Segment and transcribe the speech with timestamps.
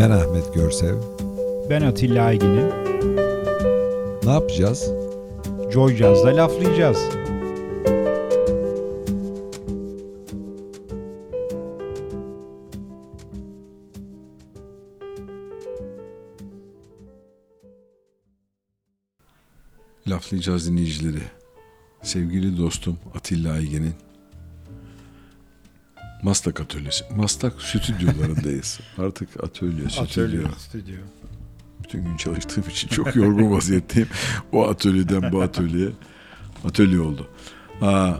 [0.00, 0.96] Ben Ahmet Görsev.
[1.70, 2.68] Ben Atilla Aygin'im.
[4.24, 4.90] Ne yapacağız?
[5.72, 6.98] Joy Jazz'da laflayacağız.
[20.08, 21.22] Laflayacağız dinleyicileri.
[22.02, 23.94] Sevgili dostum Atilla Aygen'in
[26.22, 27.04] Maslak Atölyesi.
[27.16, 28.80] Maslak stüdyolarındayız.
[28.98, 30.48] Artık atölye, stüdyo.
[30.58, 30.96] stüdyo.
[31.84, 34.08] Bütün gün çalıştığım için çok yorgun vaziyetteyim.
[34.52, 35.90] O atölyeden bu atölyeye
[36.64, 37.28] atölye oldu.
[37.80, 38.12] Aa,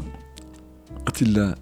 [1.06, 1.54] Atilla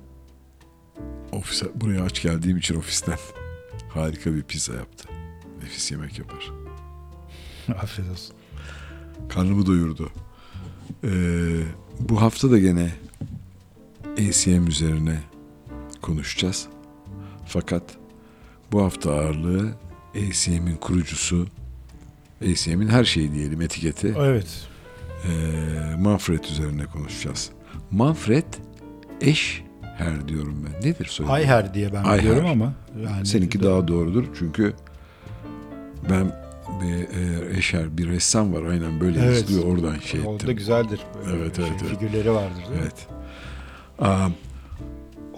[1.33, 3.19] ofise buraya aç geldiğim için ofisten
[3.89, 5.09] harika bir pizza yaptı.
[5.62, 6.50] Nefis yemek yapar.
[7.83, 8.36] Afiyet olsun.
[9.28, 10.11] Karnımı doyurdu.
[11.05, 11.62] Ee,
[12.00, 12.92] bu hafta da gene
[14.12, 15.19] ACM üzerine
[16.09, 16.67] konuşacağız.
[17.47, 17.83] Fakat
[18.73, 19.69] bu hafta ağırlığı
[20.15, 21.47] ACM'in kurucusu,
[22.42, 24.47] ACM'in her şeyi diyelim etiketi Evet.
[25.25, 25.28] ee,
[25.98, 27.50] Manfred üzerine konuşacağız.
[27.91, 28.45] Manfred
[29.20, 30.89] eş her diyorum ben.
[30.91, 31.33] Nedir soyadı?
[31.33, 32.22] Ayher diye ben Ayher.
[32.25, 32.72] biliyorum ama.
[33.05, 34.72] Yani Seninki daha doğrudur çünkü
[36.11, 36.48] ben
[36.83, 39.34] bir e, eşer bir ressam var aynen böyle Evet.
[39.50, 40.33] yazılıyor oradan şey ettim.
[40.33, 41.00] Orada güzeldir.
[41.27, 41.98] Böyle Evet, şey, evet, evet.
[41.98, 42.77] Figürleri vardır değil mi?
[42.83, 43.06] Evet.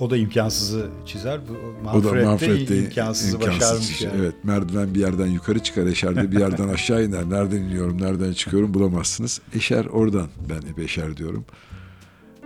[0.00, 1.40] O da imkansızı çizer.
[1.48, 1.52] Bu
[1.88, 4.06] o da Manfred, de Manfred imkansızı imkansız başarmış işte.
[4.06, 4.18] yani.
[4.20, 7.30] Evet merdiven bir yerden yukarı çıkar Eşer de bir yerden aşağı iner.
[7.30, 9.40] Nereden iniyorum nereden çıkıyorum bulamazsınız.
[9.54, 11.44] Eşer oradan ben hep Eşer diyorum.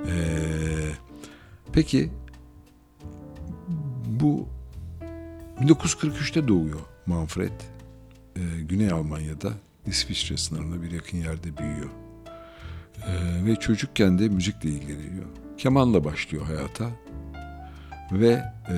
[0.07, 0.13] Ee,
[1.73, 2.11] peki
[4.07, 4.49] bu
[5.61, 7.61] 1943'te doğuyor Manfred.
[8.37, 9.53] Ee, Güney Almanya'da
[9.87, 11.91] İsviçre sınırında bir yakın yerde büyüyor.
[13.07, 15.27] Ee, ve çocukken de müzikle ilgileniyor.
[15.59, 17.04] Kemanla başlıyor hayata.
[18.13, 18.77] Ve e,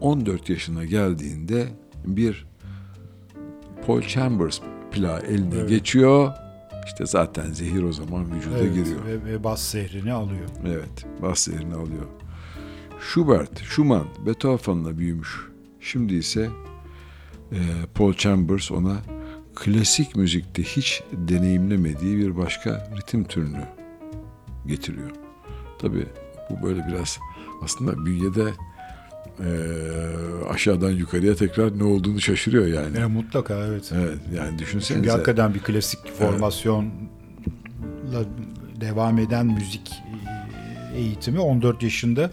[0.00, 1.68] 14 yaşına geldiğinde
[2.04, 2.46] bir
[3.86, 4.60] Paul Chambers
[4.92, 5.68] plağı eline Evet.
[5.68, 6.32] geçiyor.
[6.86, 9.04] İşte zaten zehir o zaman vücuda Evet, giriyor.
[9.04, 10.48] Ve, ve bas zehrini alıyor.
[10.66, 12.06] Evet, bas yerini alıyor.
[13.00, 15.48] Schubert, Schumann, Beethoven'la büyümüş.
[15.80, 16.50] Şimdi ise
[17.52, 17.58] e,
[17.94, 18.96] Paul Chambers ona
[19.54, 23.64] klasik müzikte hiç deneyimlemediği bir başka ritim türünü
[24.66, 25.10] getiriyor.
[25.78, 26.06] Tabii
[26.50, 27.18] bu böyle biraz
[27.64, 28.52] aslında bünyede
[29.40, 29.48] e,
[30.50, 32.98] aşağıdan yukarıya tekrar ne olduğunu şaşırıyor yani.
[32.98, 33.92] E, mutlaka evet.
[33.94, 35.10] Evet, yani Çünkü düşünsenize.
[35.10, 36.90] hakikaten bir klasik formasyonla
[38.80, 39.92] devam eden müzik
[40.94, 42.30] e, eğitimi 14 yaşında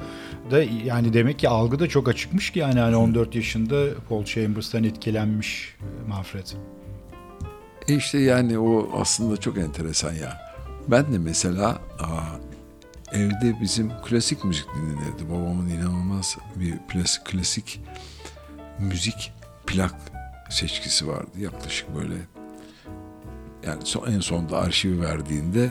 [0.52, 4.84] da yani demek ki algı da çok açıkmış ki yani hani 14 yaşında Paul Chambers'tan
[4.84, 5.76] etkilenmiş
[6.08, 6.48] Manfred.
[7.88, 10.38] E işte yani o aslında çok enteresan ya.
[10.88, 11.70] Ben de mesela
[12.00, 12.51] aa,
[13.12, 15.30] evde bizim klasik müzik dinlenirdi.
[15.30, 17.82] Babamın inanılmaz bir klasik, klasik
[18.80, 19.34] müzik
[19.68, 19.96] plak
[20.50, 21.30] seçkisi vardı.
[21.38, 22.14] Yaklaşık böyle
[23.66, 25.70] yani son, en sonda arşivi verdiğinde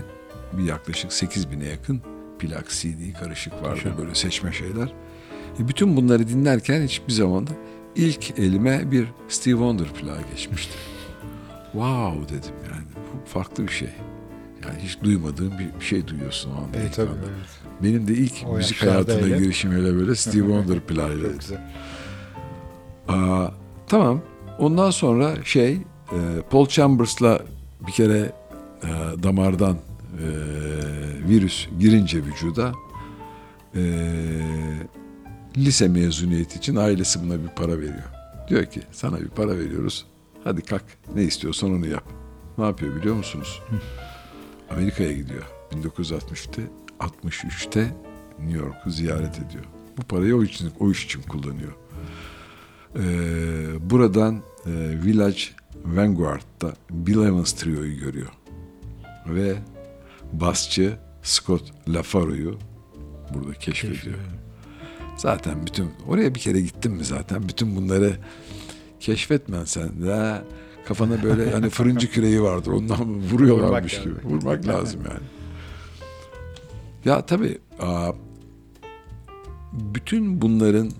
[0.52, 2.02] bir yaklaşık 8000'e yakın
[2.38, 3.98] plak, CD karışık vardı Muhteşem.
[3.98, 4.92] böyle seçme şeyler.
[5.60, 7.50] E bütün bunları dinlerken hiçbir zaman da
[7.96, 10.72] ilk elime bir Steve Wonder plağı geçmişti.
[11.72, 13.90] wow dedim yani bu farklı bir şey.
[14.66, 16.78] Yani hiç duymadığım bir şey duyuyorsun o anda.
[16.86, 17.10] İlk tabii.
[17.20, 17.48] evet.
[17.82, 19.38] Benim de ilk O müzik hayatına öyle.
[19.38, 21.28] girişim öyle böyle Steve Wonder plağıyla.
[23.08, 23.48] Aa,
[23.86, 24.20] tamam.
[24.58, 25.72] Ondan sonra şey
[26.12, 26.18] e,
[26.50, 27.42] Paul Chambers'la
[27.86, 28.32] bir kere
[28.82, 28.88] e,
[29.22, 30.26] damardan e,
[31.28, 32.72] virüs girince vücuda
[33.74, 33.80] e,
[35.56, 38.04] lise mezuniyeti için ailesi buna bir para veriyor.
[38.48, 40.06] Diyor ki sana bir para veriyoruz.
[40.44, 40.84] Hadi kalk
[41.14, 42.04] ne istiyorsan onu yap.
[42.58, 43.62] Ne yapıyor biliyor musunuz?
[44.70, 45.42] Amerika'ya gidiyor.
[45.72, 46.62] 1960'te
[47.00, 47.94] 63'te
[48.38, 49.64] New York'u ziyaret ediyor.
[49.96, 51.72] Bu parayı o için o iş için kullanıyor.
[52.96, 54.70] Ee, buradan e,
[55.04, 55.40] Village
[55.84, 58.32] Vanguard'da Bill Evans Trio'yu görüyor.
[59.26, 59.54] Ve
[60.32, 62.58] basçı Scott LaFaro'yu
[63.34, 64.18] burada keşfediyor.
[65.16, 68.16] Zaten bütün oraya bir kere gittin mi zaten bütün bunları
[69.00, 70.42] keşfetmen sen de
[70.88, 74.26] kafana böyle hani fırıncı küreği vardır ondan vuruyorlarmış Vurmak gibi.
[74.26, 74.30] lazım.
[74.30, 75.26] Vurmak lazım yani.
[77.04, 77.58] Ya tabii
[79.72, 80.90] bütün bunların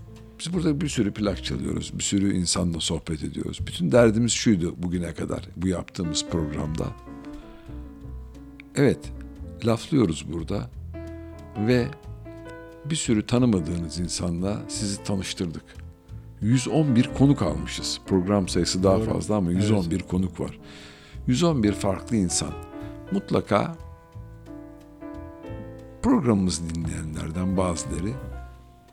[0.40, 1.92] biz burada bir sürü plak çalıyoruz.
[1.98, 3.58] Bir sürü insanla sohbet ediyoruz.
[3.66, 6.86] Bütün derdimiz şuydu bugüne kadar bu yaptığımız programda.
[8.76, 9.12] Evet,
[9.64, 10.70] laflıyoruz burada
[11.66, 11.86] ve
[12.84, 15.62] bir sürü tanımadığınız insanla sizi tanıştırdık.
[16.42, 18.00] 111 konuk almışız.
[18.06, 19.12] Program sayısı daha Doğru.
[19.12, 20.58] fazla ama 111 konuk var.
[21.26, 22.52] 111 farklı insan.
[23.12, 23.76] Mutlaka
[26.02, 28.12] programımızı dinleyenlerden bazıları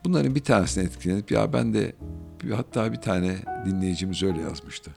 [0.04, 1.94] bunların bir tanesine etkilenip ya ben de
[2.56, 3.36] Hatta bir tane
[3.66, 4.90] dinleyicimiz öyle yazmıştı.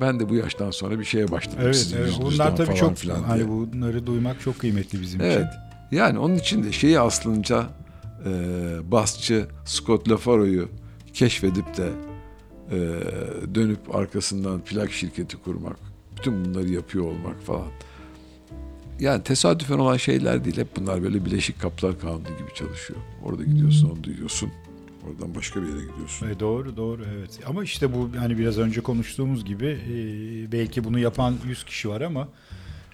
[0.00, 1.58] Ben de bu yaştan sonra bir şeye başladım.
[1.62, 2.12] Evet, sizin evet.
[2.20, 3.48] Bunlar tabii çok filan hani diye.
[3.48, 5.30] bunları duymak çok kıymetli bizim için.
[5.30, 5.46] Evet.
[5.90, 7.66] Yani onun için de şeyi aslınca
[8.24, 8.30] e,
[8.90, 10.68] basçı Scott LaFaro'yu
[11.18, 11.92] keşfedip de
[12.70, 12.78] e,
[13.54, 15.76] dönüp arkasından plak şirketi kurmak,
[16.16, 17.68] bütün bunları yapıyor olmak falan.
[19.00, 20.56] Yani tesadüfen olan şeyler değil.
[20.56, 23.00] Hep bunlar böyle bileşik kaplar kanunu gibi çalışıyor.
[23.24, 24.50] Orada gidiyorsun, onu duyuyorsun.
[25.06, 26.28] Oradan başka bir yere gidiyorsun.
[26.28, 27.40] E, doğru doğru evet.
[27.46, 29.92] Ama işte bu hani biraz önce konuştuğumuz gibi e,
[30.52, 32.28] belki bunu yapan 100 kişi var ama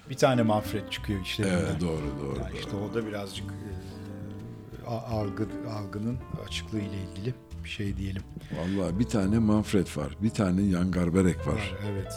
[0.09, 1.43] bir tane Manfred çıkıyor işte.
[1.47, 2.39] Evet, doğru, doğru.
[2.39, 2.59] Yani doğru.
[2.59, 6.17] işte o da birazcık e, algı algının
[6.47, 7.33] açıklığı ile ilgili
[7.65, 8.21] bir şey diyelim.
[8.57, 11.53] Vallahi bir tane Manfred var, bir tane Jan Garbarek var.
[11.53, 12.13] Var, evet.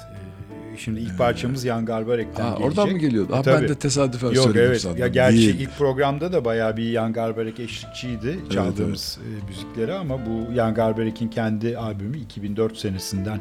[0.75, 2.67] E, şimdi ilk parçamız Jan Garbarek'ten Aa, gelecek.
[2.67, 3.33] oradan mı geliyordu?
[3.37, 3.63] Ha, Tabii.
[3.63, 4.81] ben de tesadüfen Yok söyledim evet.
[4.81, 4.99] sandım.
[4.99, 5.61] Ya gerçi Değil.
[5.61, 11.29] ilk programda da bayağı bir Jan Garbarek eşlikçiydi çaldığımız e, müzikleri ama bu Jan Garbarek'in
[11.29, 13.41] kendi albümü 2004 senesinden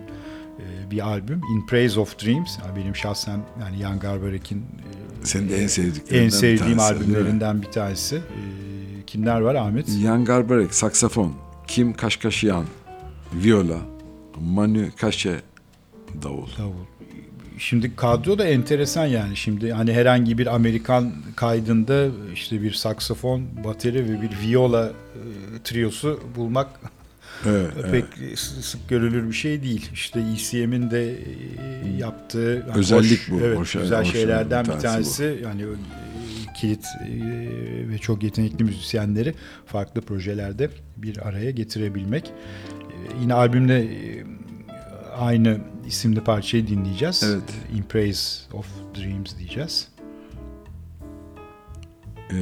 [0.59, 2.57] e, bir albüm In Praise of Dreams.
[2.65, 6.99] Yani benim şahsen yani Jan Garbarek'in e, Senin de en sevdiklerinden en bir sevdiğim tanesi,
[6.99, 7.15] değil mi?
[7.15, 8.15] albümlerinden bir tanesi.
[8.15, 8.21] E,
[9.07, 9.89] kimler var Ahmet?
[9.89, 11.33] Jan Garbarek saksafon,
[11.67, 12.65] Kim Kaşkaşyan
[13.33, 13.77] viola,
[14.41, 15.35] Manu Kaşe
[16.23, 16.47] davul.
[16.57, 16.73] Davul.
[17.59, 19.37] Şimdi kadro da enteresan yani.
[19.37, 24.93] Şimdi hani herhangi bir Amerikan kaydında işte bir saksafon, bateri ve bir viola e,
[25.63, 26.67] triosu bulmak
[27.45, 27.91] Evet, evet.
[27.91, 29.89] pek s- sık görülür bir şey değil.
[29.93, 31.17] İşte ECM'in de e,
[31.99, 35.39] yaptığı yani Özellik hoş- bu, Evet, hoş- güzel hoş şeylerden bir bir tanesi tanesi.
[35.43, 35.63] Yani
[36.59, 37.09] kilit e,
[37.89, 39.33] ve çok yetenekli müzisyenleri
[39.65, 42.27] farklı projelerde bir araya getirebilmek.
[42.27, 44.25] E, Yine albümde e,
[45.17, 45.57] aynı
[45.87, 47.23] isimli parçayı dinleyeceğiz.
[47.25, 47.77] Evet.
[47.77, 49.87] In Praise of Dreams diyeceğiz.
[52.31, 52.35] Ee,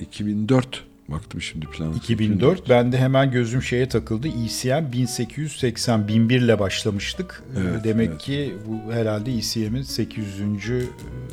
[0.00, 1.92] 2004 baktım şimdi plan.
[1.92, 2.68] 2004.
[2.68, 4.28] Ben de hemen gözüm şeye takıldı.
[4.28, 7.42] ECM 1880 1001 ile başlamıştık.
[7.56, 8.20] Ee, Evet, Demek evet.
[8.20, 10.40] ki bu herhalde ECM'in 800.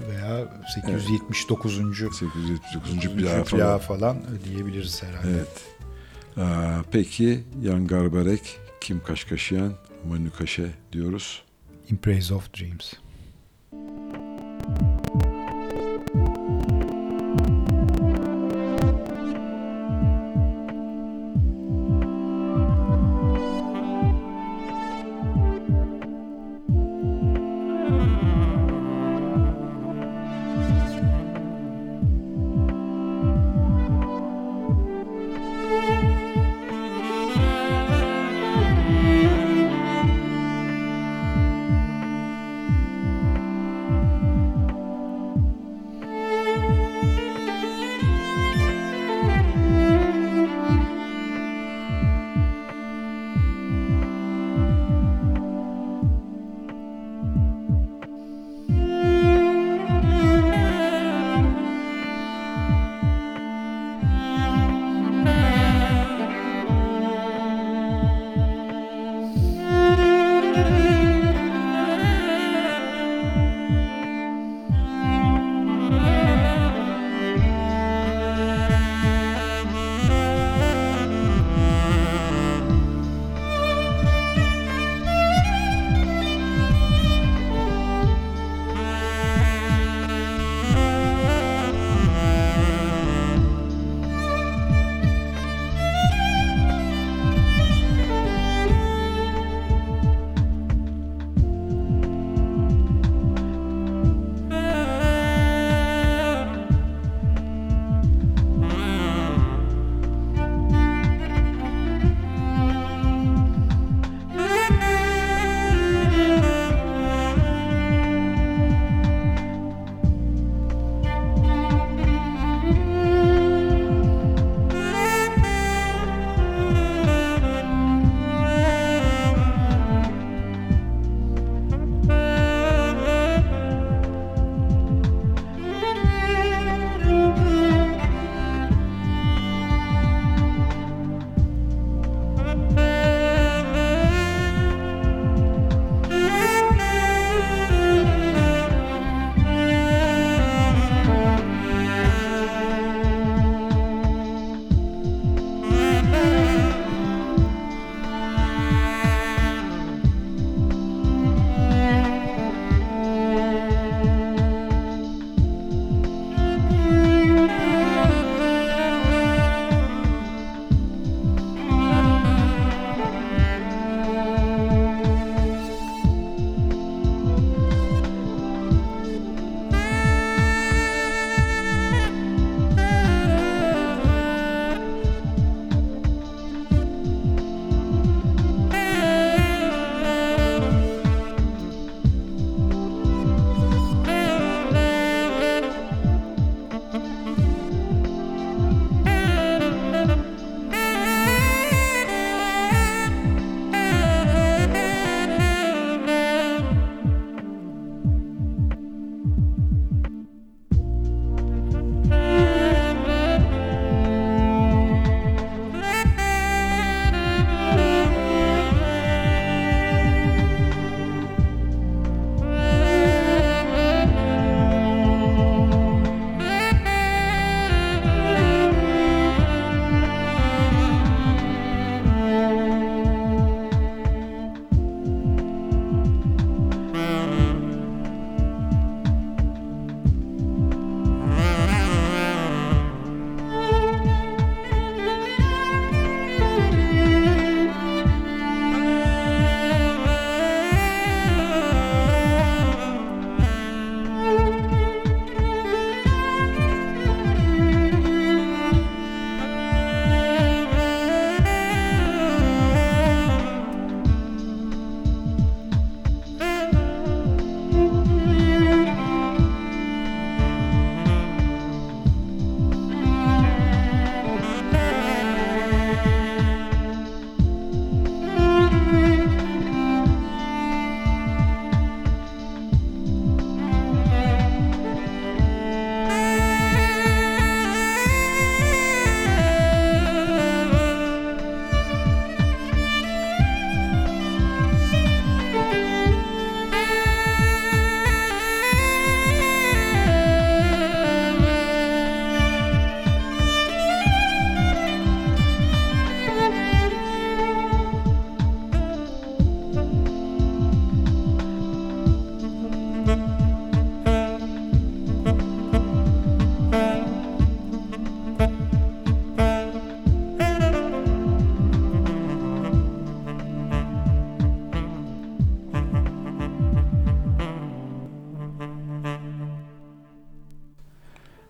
[0.10, 1.76] veya 879.
[1.76, 3.14] 879.
[3.16, 3.80] plağı falan.
[3.80, 5.28] falan diyebiliriz herhalde.
[5.32, 5.48] Evet.
[6.38, 9.74] Aa, peki Jan Garbarek, Kim Kaşkaşyan,
[10.10, 11.42] Manu Kaşe diyoruz.
[11.90, 12.94] In Praise of Dreams.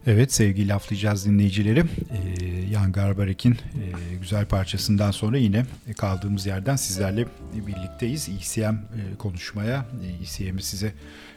[0.09, 1.79] Evet sevgili laflayacağız dinleyicileri.
[1.79, 5.65] Ee, Jan Garbarek'in e, güzel parçasından sonra yine
[5.97, 8.29] kaldığımız yerden sizlerle birlikteyiz.
[8.29, 8.79] ECM e,
[9.19, 10.93] konuşmaya, e, ECM'i size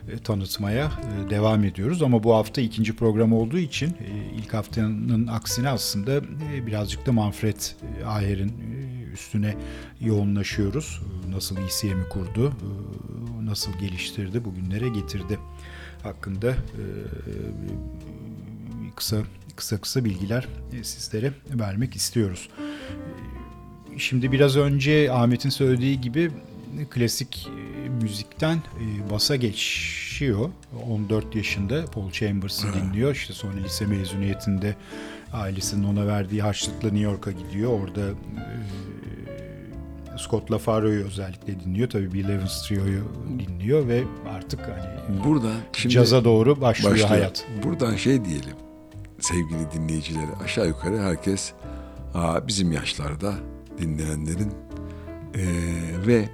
[0.08, 0.92] e, tanıtmaya
[1.30, 2.02] devam ediyoruz.
[2.02, 3.96] Ama bu hafta ikinci program olduğu için
[4.36, 6.22] ilk haftanın aksine aslında
[6.66, 7.60] birazcık da Manfred
[8.00, 8.52] e, Ayer'in
[9.12, 9.54] üstüne
[10.00, 11.00] yoğunlaşıyoruz.
[11.30, 12.52] Nasıl ECM'i kurdu,
[13.42, 15.38] nasıl geliştirdi, bugünlere getirdi
[16.02, 16.54] hakkında
[19.00, 19.16] kısa
[19.56, 20.48] kısa kısa bilgiler
[20.80, 22.48] e, sizlere vermek istiyoruz.
[22.58, 26.30] E, Şimdi biraz önce Ahmet'in söylediği gibi
[26.90, 27.48] klasik
[27.84, 30.50] e, müzikten e, basa geçiyor.
[30.88, 33.14] 14 yaşında Paul Chambers'ı dinliyor.
[33.14, 34.76] İşte sonra lise mezuniyetinde
[35.32, 37.80] ailesinin ona verdiği harçlıkla New York'a gidiyor.
[37.80, 38.00] Orada
[40.18, 41.90] Scott LaFaro'yu özellikle dinliyor.
[41.90, 43.04] Tabii Bill Evans Trio'yu
[43.38, 47.08] dinliyor ve artık hani Burada şimdi caza doğru başlıyor, başlıyor.
[47.08, 47.46] hayat.
[47.64, 48.56] Buradan şey diyelim
[49.20, 51.52] sevgili dinleyicileri aşağı yukarı herkes
[52.14, 53.34] aa, bizim yaşlarda
[53.78, 54.52] dinleyenlerin
[55.34, 56.28] eee, ve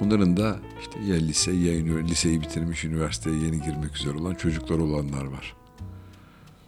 [0.00, 5.24] onların da işte ya lise ya liseyi bitirmiş üniversiteye yeni girmek üzere olan çocuklar olanlar
[5.24, 5.56] var.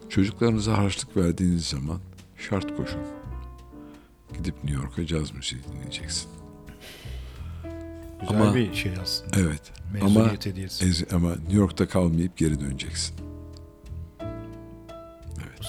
[0.09, 1.99] Çocuklarınıza harçlık verdiğiniz zaman
[2.37, 3.01] şart koşun.
[4.37, 6.29] Gidip New York'a caz müziği dinleyeceksin.
[8.21, 9.39] Güzel Ama- bir şey aslında.
[9.39, 9.61] Evet.
[10.01, 10.85] Ama Mezuniyet hediyesi.
[10.85, 13.15] ez- ama New York'ta kalmayıp geri döneceksin.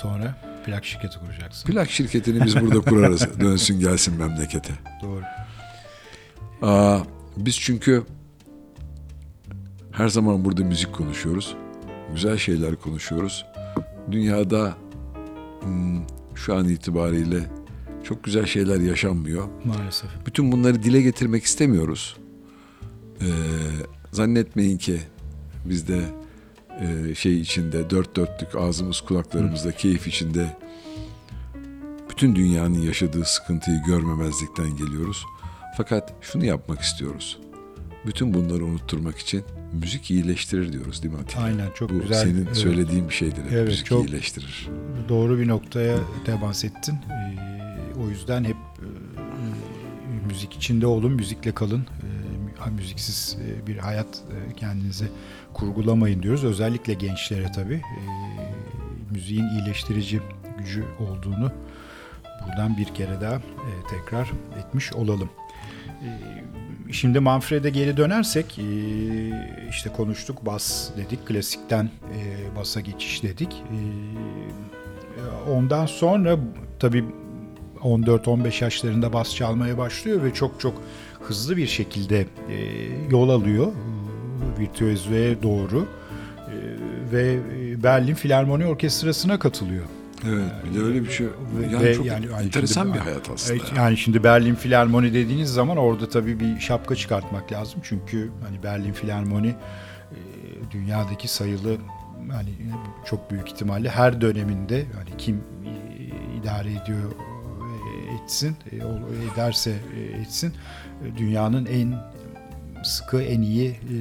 [0.02, 0.34] Sonra
[0.66, 1.72] plak şirketi kuracaksın.
[1.72, 3.28] Plak şirketini biz burada kurarız.
[3.40, 4.72] Dönsün gelsin memlekete.
[5.02, 5.22] Doğru.
[6.62, 6.98] Aa,
[7.36, 8.04] biz çünkü
[9.92, 11.56] her zaman burada müzik konuşuyoruz.
[12.14, 13.46] Güzel şeyler konuşuyoruz.
[14.10, 14.76] Dünyada
[15.62, 16.02] hmm,
[16.34, 17.40] şu an itibariyle
[18.04, 19.48] çok güzel şeyler yaşanmıyor.
[19.64, 20.10] Maalesef.
[20.26, 22.16] Bütün bunları dile getirmek istemiyoruz.
[23.20, 23.26] Ee,
[24.12, 25.00] zannetmeyin ki
[25.64, 26.00] bizde
[26.80, 30.56] e, şey içinde dört dörtlük ağzımız kulaklarımızda keyif içinde
[32.10, 35.24] bütün dünyanın yaşadığı sıkıntıyı görmemezlikten geliyoruz.
[35.76, 37.38] Fakat şunu yapmak istiyoruz.
[38.06, 39.42] Bütün bunları unutturmak için
[39.72, 41.42] müzik iyileştirir diyoruz değil mi Atilla?
[41.44, 42.22] Aynen çok Bu güzel.
[42.24, 43.42] senin evet, söylediğin bir şeydir.
[43.52, 44.68] Evet, müzik çok- iyileştirir.
[45.08, 46.94] Doğru bir noktaya temas ettin.
[46.94, 48.86] Ee, o yüzden hep e,
[50.26, 51.86] müzik içinde olun, müzikle kalın.
[52.66, 55.08] Ee, müziksiz e, bir hayat e, kendinize
[55.56, 56.44] kurgulamayın diyoruz.
[56.44, 57.74] Özellikle gençlere tabii.
[57.74, 58.00] Ee,
[59.10, 60.20] müziğin iyileştirici
[60.58, 61.52] gücü olduğunu
[62.46, 65.30] buradan bir kere daha e, tekrar etmiş olalım.
[66.02, 66.08] Ee,
[66.92, 68.62] Şimdi Manfred'e geri dönersek e,
[69.70, 73.52] işte konuştuk bas dedik klasikten e, basa geçiş dedik.
[73.52, 73.78] E,
[75.50, 76.38] Ondan sonra
[76.78, 77.04] tabii
[77.82, 80.82] 14-15 yaşlarında bas çalmaya başlıyor ve çok çok
[81.20, 82.56] hızlı bir şekilde e,
[83.10, 83.95] yol alıyor e,
[84.58, 85.86] virtüözlüğe doğru
[86.46, 86.56] E,
[87.12, 89.84] ve e, Berlin Filarmoni Orkestrası'na katılıyor.
[90.28, 91.26] Evet, bir de öyle bir şey.
[91.72, 93.62] Yani ve çok yani- enteresan şimdi- bir hayat aslında.
[93.76, 97.80] Yani şimdi Berlin Filarmoni dediğiniz zaman orada tabii bir şapka çıkartmak lazım.
[97.82, 100.18] Çünkü hani Berlin Filarmoni e,
[100.70, 101.76] dünyadaki sayılı
[102.32, 102.50] hani
[103.06, 105.40] çok büyük ihtimalle her döneminde hani kim
[106.40, 107.12] idare ediyor
[108.24, 108.56] etsin
[109.34, 109.74] ederse
[110.20, 110.52] etsin
[111.16, 111.94] dünyanın en
[112.86, 113.96] sıkı en iyi e,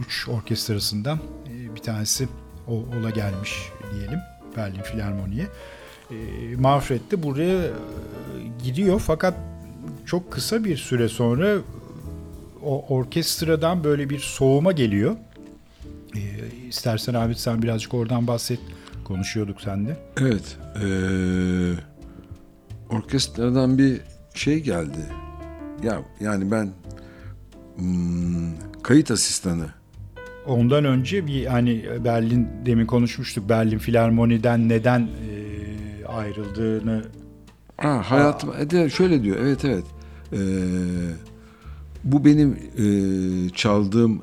[0.00, 2.28] üç orkestrasından e, bir tanesi
[2.68, 3.52] o- ola gelmiş
[3.94, 4.18] diyelim
[4.56, 5.46] Berlin Filarmoni'ye.
[6.10, 6.16] E,
[6.56, 7.70] Manfred de buraya e,
[8.64, 9.34] gidiyor fakat
[10.06, 11.56] çok kısa bir süre sonra
[12.64, 15.16] o orkestradan böyle bir soğuma geliyor.
[16.16, 16.20] E,
[16.68, 18.58] istersen abi sen birazcık oradan bahset.
[19.04, 19.96] Konuşuyorduk sende.
[20.20, 20.56] Evet.
[20.82, 21.74] eee
[22.90, 24.00] orkestradan bir
[24.34, 24.98] şey geldi.
[25.82, 26.70] Ya yani ben
[27.78, 29.66] hmm, kayıt asistanı.
[30.46, 33.48] Ondan önce bir hani Berlin demin konuşmuştuk.
[33.48, 37.04] Berlin Filarmoni'den neden e, ayrıldığını
[37.76, 39.36] Ha, hayatım e de şöyle diyor.
[39.40, 39.84] Evet evet.
[40.32, 40.38] Eee,
[42.04, 44.22] bu benim eee, çaldığım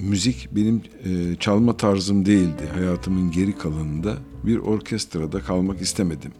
[0.00, 2.68] müzik benim eee, çalma tarzım değildi.
[2.74, 4.14] Hayatımın geri kalanında
[4.44, 6.32] bir orkestrada kalmak istemedim.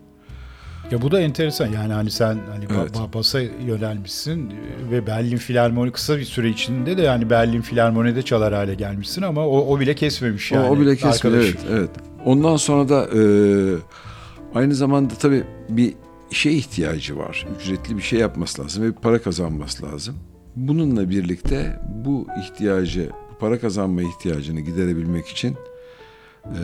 [0.90, 2.90] Ya bu da enteresan yani hani sen hani Evet.
[2.96, 4.52] ba- basa yönelmişsin
[4.90, 9.46] ve Berlin Filarmoni kısa bir süre içinde de yani Berlin Filarmoni'de çalar hale gelmişsin ama
[9.46, 10.68] o, o bile kesmemiş yani.
[10.68, 11.36] o, o bile kesmiyor.
[11.44, 11.90] Evet, evet.
[12.24, 13.22] Ondan sonra da e,
[14.54, 15.94] aynı zamanda tabii bir
[16.30, 17.46] işe ihtiyacı var.
[17.60, 20.14] Ücretli bir şey yapması lazım ve para kazanması lazım.
[20.56, 25.56] Bununla birlikte bu ihtiyacı, bu para kazanma ihtiyacını giderebilmek için
[26.44, 26.60] e,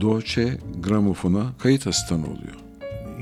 [0.00, 2.56] Deutsche Grammophon'a kayıt asistanı oluyor.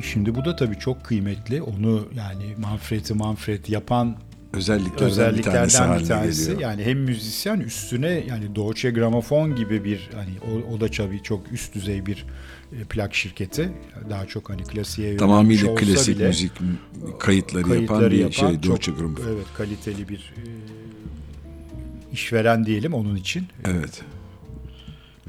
[0.03, 1.63] Şimdi bu da tabii çok kıymetli.
[1.63, 4.17] Onu yani Manfred'i Manfred yapan
[4.53, 6.43] özelliklerden, özelliklerden bir tanesi bir tanesi.
[6.43, 6.61] geliyor.
[6.61, 11.53] Yani hem müzisyen üstüne yani Deutsche Grammophon gibi bir hani o, o da tabii çok
[11.53, 12.27] üst düzey bir
[12.73, 13.73] e, plak şirketi.
[14.11, 16.53] Daha çok hani klasiğe Tamamıyla klasik bile, müzik
[17.19, 19.25] kayıtları, yapan kayıtları bir yapan şey Deutsche Grammophon.
[19.29, 20.43] Evet kaliteli bir e,
[22.13, 23.47] işveren diyelim onun için.
[23.65, 24.03] Evet.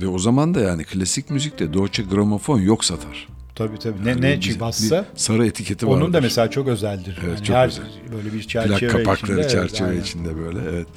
[0.01, 3.27] Ve o zaman da yani klasik müzikte Deutsche Grammophon yok satar.
[3.55, 4.05] Tabii tabii.
[4.05, 5.91] Ne, Yani ne bir- bir sarı etiketi var.
[5.97, 7.19] onun da mesela çok özeldir.
[7.25, 7.83] Evet, Yani çok her özel.
[8.13, 9.41] böyle bir plak çerçeve kapakları içinde.
[9.41, 10.01] evet, çerçeve aynen.
[10.01, 10.87] içinde böyle evet.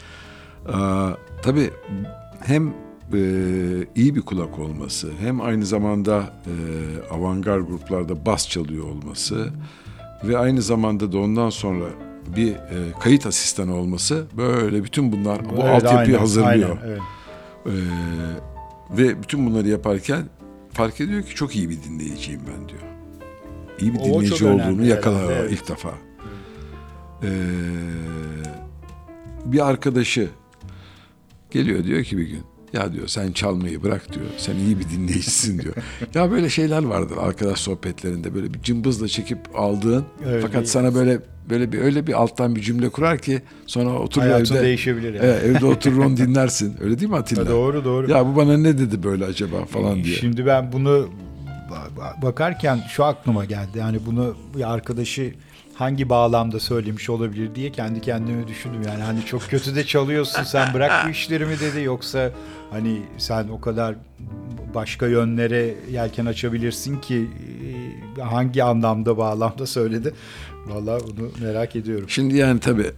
[0.69, 1.11] Aa,
[1.43, 1.71] tabii
[2.41, 3.21] hem e,
[3.95, 6.55] iyi bir kulak olması hem aynı zamanda e,
[7.15, 9.51] avantgard gruplarda bas çalıyor olması
[10.25, 11.85] ve aynı zamanda da ondan sonra
[12.37, 12.59] bir e,
[13.01, 16.79] kayıt asistanı olması böyle bütün bunlar bu Evet, altyapıyı aynen, hazırlıyor.
[16.83, 17.01] aynen, evet.
[17.67, 17.71] Ee,
[18.93, 20.25] ve bütün bunları yaparken
[20.73, 22.83] fark ediyor ki çok iyi bir dinleyiciyim ben diyor.
[23.79, 25.53] İyi bir O dinleyici olduğunu yakalıyor evet.
[25.53, 25.93] ilk defa.
[27.23, 27.29] Ee,
[29.45, 30.29] bir arkadaşı
[31.51, 34.27] geliyor diyor ki bir gün ya diyor sen çalmayı bırak diyor.
[34.39, 35.75] Sen iyi bir dinleyicisin diyor.
[36.15, 40.95] ya böyle şeyler vardır arkadaş sohbetlerinde böyle bir cımbızla çekip aldığın Evet, fakat bir- sana
[40.95, 45.15] böyle böyle bir öyle bir alttan bir cümle kurar ki sonra oturur Hayatın evde değişebilir
[45.15, 45.27] yani.
[45.27, 46.77] Evet, evde oturur onu dinlersin.
[46.81, 47.45] Öyle değil mi Atilla?
[47.45, 48.11] Ha, doğru doğru.
[48.11, 50.17] Ya bu bana ne dedi böyle acaba falan diye.
[50.17, 51.09] Şimdi ben bunu
[51.71, 53.79] ba- ba- bakarken şu aklıma geldi.
[53.79, 55.35] Yani bunu bir arkadaşı
[55.75, 58.83] hangi bağlamda söylemiş olabilir diye kendi kendime düşündüm.
[58.87, 62.31] Yani hani çok kötü de çalıyorsun sen bırak bu işleri mi dedi yoksa
[62.71, 63.95] hani sen o kadar
[64.75, 67.29] başka yönlere yelken açabilirsin ki
[68.19, 70.15] e, hangi anlamda bağlamda söyledi.
[70.67, 72.09] Vallahi bunu merak ediyorum.
[72.09, 72.91] Şimdi yani tabii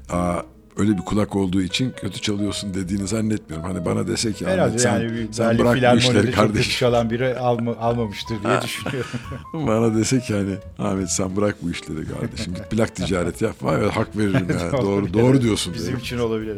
[0.76, 3.66] öyle bir kulak olduğu için kötü çalıyorsun dediğini zannetmiyorum.
[3.68, 6.78] Hani bana dese ki Ahmet Herhalde sen, yani sen bırak bu işleri çok kardeşim.
[6.78, 9.10] çalan biri alma, almamıştır diye düşünüyorum.
[9.52, 12.54] bana dese ki hani Ahmet sen bırak bu işleri kardeşim.
[12.54, 13.56] Git plak ticareti yap.
[13.62, 14.72] Vay hak veririm ya.
[14.72, 15.14] doğru Olabilir.
[15.14, 15.74] doğru diyorsun.
[15.74, 15.98] Bizim derim.
[15.98, 16.56] için olabilir.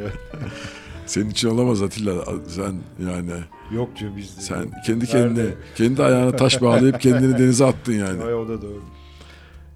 [1.07, 2.25] Senin için olamaz Atilla.
[2.49, 2.75] Sen
[3.11, 3.31] yani
[3.75, 4.31] Yok diyor biz.
[4.31, 8.23] sen kendi kendine kendi ayağına taş bağlayıp kendini denize attın yani.
[8.25, 8.83] Ay, o da doğru.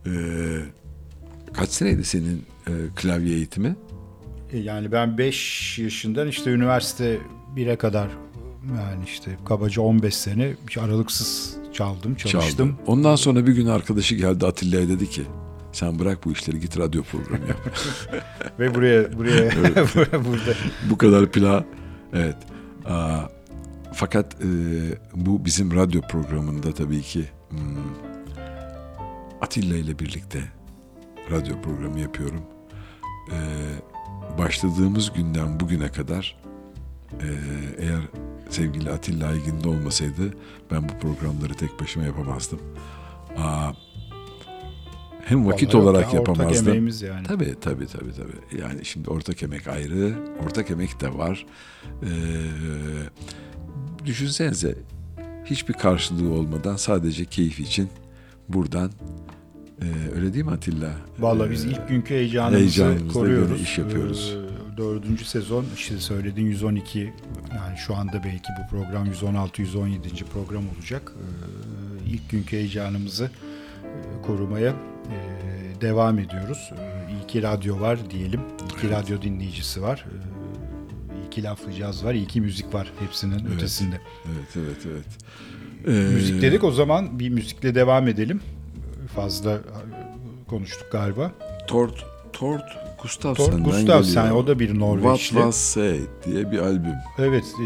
[0.06, 0.10] Ee,
[1.52, 3.76] kaç seneydi senin e, klavye eğitimi?
[4.52, 7.18] E, Yani ben 5 yaşından işte üniversite
[7.56, 8.08] 1'e kadar
[8.76, 12.68] yani işte kabaca 15 sene aralıksız çaldım, çalıştım.
[12.76, 12.82] Çaldı.
[12.86, 15.22] Ondan sonra bir gün arkadaşı geldi Atilla'ya dedi ki
[15.72, 17.58] sen bırak bu işleri git radyo programı yap.
[18.58, 19.50] Ve buraya buraya
[20.24, 20.54] burada
[20.90, 21.64] bu kadar pla.
[22.12, 22.36] Evet.
[22.84, 23.20] Aa,
[23.92, 24.46] fakat e,
[25.14, 27.58] bu bizim radyo programında tabii ki hmm,
[29.40, 30.42] Atilla ile birlikte
[31.30, 32.42] radyo programı yapıyorum.
[33.32, 33.36] Ee,
[34.38, 36.36] başladığımız günden bugüne kadar
[37.12, 37.28] e,
[37.78, 38.00] eğer
[38.50, 40.34] sevgili Atilla Aygın'da olmasaydı
[40.70, 42.58] ben bu programları tek başıma yapamazdım.
[43.38, 43.72] Aa,
[45.24, 46.68] hem vakit Vallahi olarak ya, ortak yapamazdım.
[46.68, 47.26] emeğimiz yani.
[47.26, 48.62] Tabii tabii tabii tabii.
[48.62, 50.14] Yani şimdi ortak emek ayrı,
[50.46, 51.46] ortak emek de var.
[52.02, 52.06] Ee,
[54.06, 54.78] düşünsenize
[55.44, 57.88] hiçbir karşılığı olmadan sadece keyif için
[58.48, 58.90] buradan
[59.82, 60.90] e, öyle değil mi Atilla?
[61.18, 63.48] Vallahi biz Ee, ilk günkü heyecanımızı heyecanımızla koruyoruz.
[63.48, 64.36] göre iş yapıyoruz.
[64.36, 66.98] Ee, dördüncü sezon işte söylediğin 112
[67.54, 70.24] yani şu anda belki bu program 116-117.
[70.32, 71.12] program olacak.
[71.16, 73.24] Ee, ilk günkü heyecanımızı
[73.84, 75.16] e, korumaya e,
[75.80, 76.70] devam ediyoruz.
[76.78, 78.40] Ee, iyi ki radyo var diyelim.
[78.62, 80.04] İyi ki radyo dinleyicisi var.
[80.08, 82.14] Ee, iyi ki laflayacağız var.
[82.14, 83.52] iyi ki müzik var hepsinin Evet.
[83.56, 84.00] ötesinde.
[84.26, 85.04] Evet evet evet.
[85.86, 88.40] Ee, Müzik dedik o zaman bir müzikle devam edelim.
[89.16, 89.60] Fazla e,
[90.48, 91.30] konuştuk galiba.
[91.66, 92.62] Tort Tort
[93.02, 94.44] Gustafson'dan Tort Gustafsson geliyor.
[94.44, 95.34] o da bir What Norveçli.
[95.34, 96.94] Was Said diye bir albüm.
[97.18, 97.64] Evet e,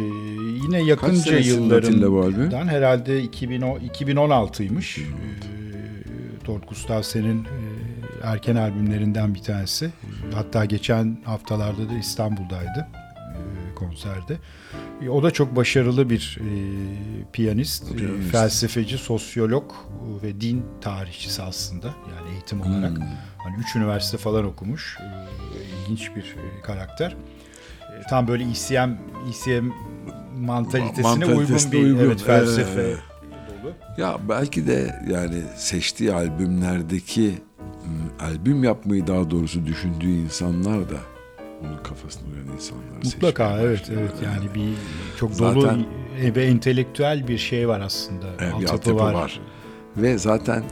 [0.65, 5.01] yine yakınca yıllarından herhalde 2010, 2016'ymış.
[5.01, 5.05] E,
[6.45, 7.59] Tort Gustafsson'ın e,
[8.23, 9.91] erken albümlerinden bir tanesi.
[10.35, 12.89] Hatta geçen haftalarda da İstanbul'daydı
[13.35, 14.39] e, konserde.
[15.05, 16.47] E, O da çok başarılı bir e,
[17.33, 18.31] piyanist, e, Piyanist.
[18.33, 19.73] felsefeci, sosyolog
[20.23, 21.87] ve din tarihçisi aslında.
[21.87, 22.97] Yani eğitim olarak.
[22.99, 23.05] Hmm.
[23.39, 24.97] Hani üç üniversite falan okumuş.
[25.01, 25.05] E,
[25.85, 27.17] İlginç bir e, karakter.
[27.81, 28.91] E, Tam böyle ECM,
[29.31, 29.69] ECM
[30.39, 31.99] mantalitesine, uygun bir uygun.
[32.05, 32.95] Evet, felsefe Ee,
[33.63, 33.73] dolu.
[33.99, 37.35] Ya belki de yani seçtiği albümlerdeki
[37.87, 40.97] m, albüm yapmayı daha doğrusu düşündüğü insanlar da
[41.67, 44.75] onun kafasına uyan insanlar Mutlaka evet evet yani bir
[45.19, 45.85] çok Zaten- dolu
[46.23, 48.27] e, ve entelektüel bir şey var aslında.
[48.41, 49.41] Evet, bir Altyapı altyapı var.
[49.97, 50.65] Ve zaten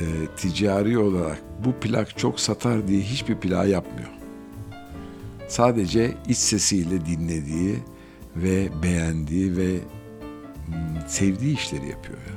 [0.00, 0.04] e,
[0.36, 4.08] ticari olarak bu plak çok satar diye hiçbir plak yapmıyor.
[5.48, 7.78] Sadece iç sesiyle dinlediği
[8.36, 9.76] ve beğendiği ve
[11.06, 12.18] sevdiği işleri yapıyor.
[12.18, 12.34] ya.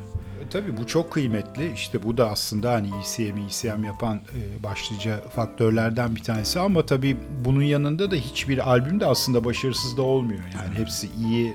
[0.50, 1.74] Tabii bu çok kıymetli.
[1.74, 7.18] İşte bu da aslında hani ECM, ECM yapan e, başlıca faktörlerden bir tanesi ama tabii
[7.46, 10.40] bunun yanında da hiçbir albüm de aslında başarısız da olmuyor.
[10.56, 11.48] Yani hepsi iyi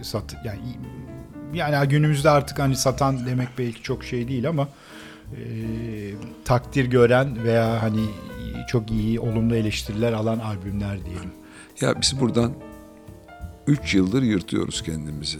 [0.00, 4.68] e, sat yani iyi- yani günümüzde artık hani satan demek belki çok şey değil ama
[5.32, 5.40] e,
[6.44, 8.04] takdir gören veya hani
[8.68, 11.30] çok iyi olumlu eleştiriler alan albümler diyelim.
[11.80, 12.52] Ya biz buradan
[13.66, 15.38] 3 yıldır yırtıyoruz kendimizi.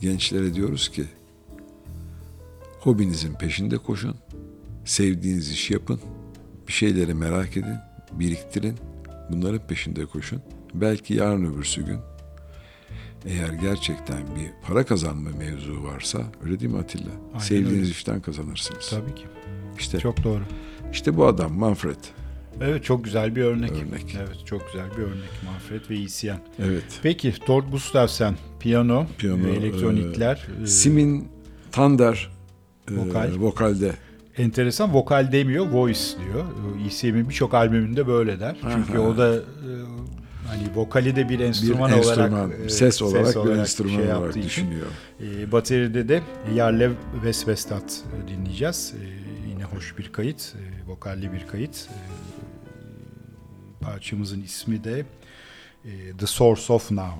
[0.00, 1.04] Gençlere diyoruz ki
[2.80, 4.16] hobinizin peşinde koşun.
[4.84, 6.00] Sevdiğiniz işi yapın.
[6.68, 7.76] Bir şeyleri merak edin,
[8.12, 8.74] biriktirin.
[9.30, 10.42] Bunların peşinde koşun.
[10.74, 11.98] Belki yarın öbürsü gün
[13.26, 17.10] eğer gerçekten bir para kazanma mevzu varsa öyle değil mi Atilla?
[17.28, 17.90] Aynen Sevdiğiniz öyle.
[17.90, 18.90] işten kazanırsınız.
[18.90, 19.24] Tabii ki.
[19.78, 20.42] İşte Çok doğru.
[20.92, 21.96] işte bu adam Manfred.
[22.60, 23.70] Evet çok güzel bir örnek.
[23.70, 24.16] Örnek.
[24.18, 26.40] Evet çok güzel bir örnek Manfred ve ECM.
[26.58, 27.00] Evet.
[27.02, 30.46] Peki Tord Gustafsson piyano, Piyano, ve elektronikler.
[30.62, 31.28] e, Simin
[31.72, 32.30] Tander
[32.90, 33.30] e, Vokal.
[33.38, 33.92] vokalde.
[34.38, 36.44] enteresan vokal demiyor, voice diyor.
[36.86, 38.56] ECM'in birçok albümünde böyle der.
[38.74, 39.06] Çünkü Aha.
[39.08, 39.40] o da e,
[40.48, 44.04] hani vokali de bir enstrüman bir olarak enstrüman, e, ses olarak bir olarak enstrüman şey
[44.04, 44.48] olarak yaptığı için.
[44.48, 44.86] düşünüyor.
[45.20, 46.22] E, bateride de
[46.54, 46.92] Jarlev
[47.24, 48.94] Vesvestat e, dinleyeceğiz.
[49.02, 49.04] E,
[49.50, 51.76] yine hoş bir kayıt, e, vokalli bir kayıt.
[51.76, 51.98] E,
[53.84, 55.04] parçamızın ismi de
[55.84, 57.14] e, The Source of Now.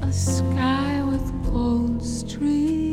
[0.00, 2.91] A sky with gold streaks,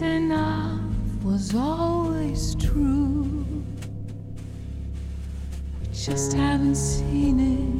[0.00, 0.80] Enough
[1.24, 3.44] was always true.
[5.80, 7.77] We just haven't seen it.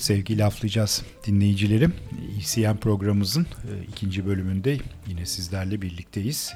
[0.00, 1.94] Evet sevgili laflayacağız dinleyicilerim.
[2.38, 6.52] ECM programımızın e, ikinci bölümünde yine sizlerle birlikteyiz.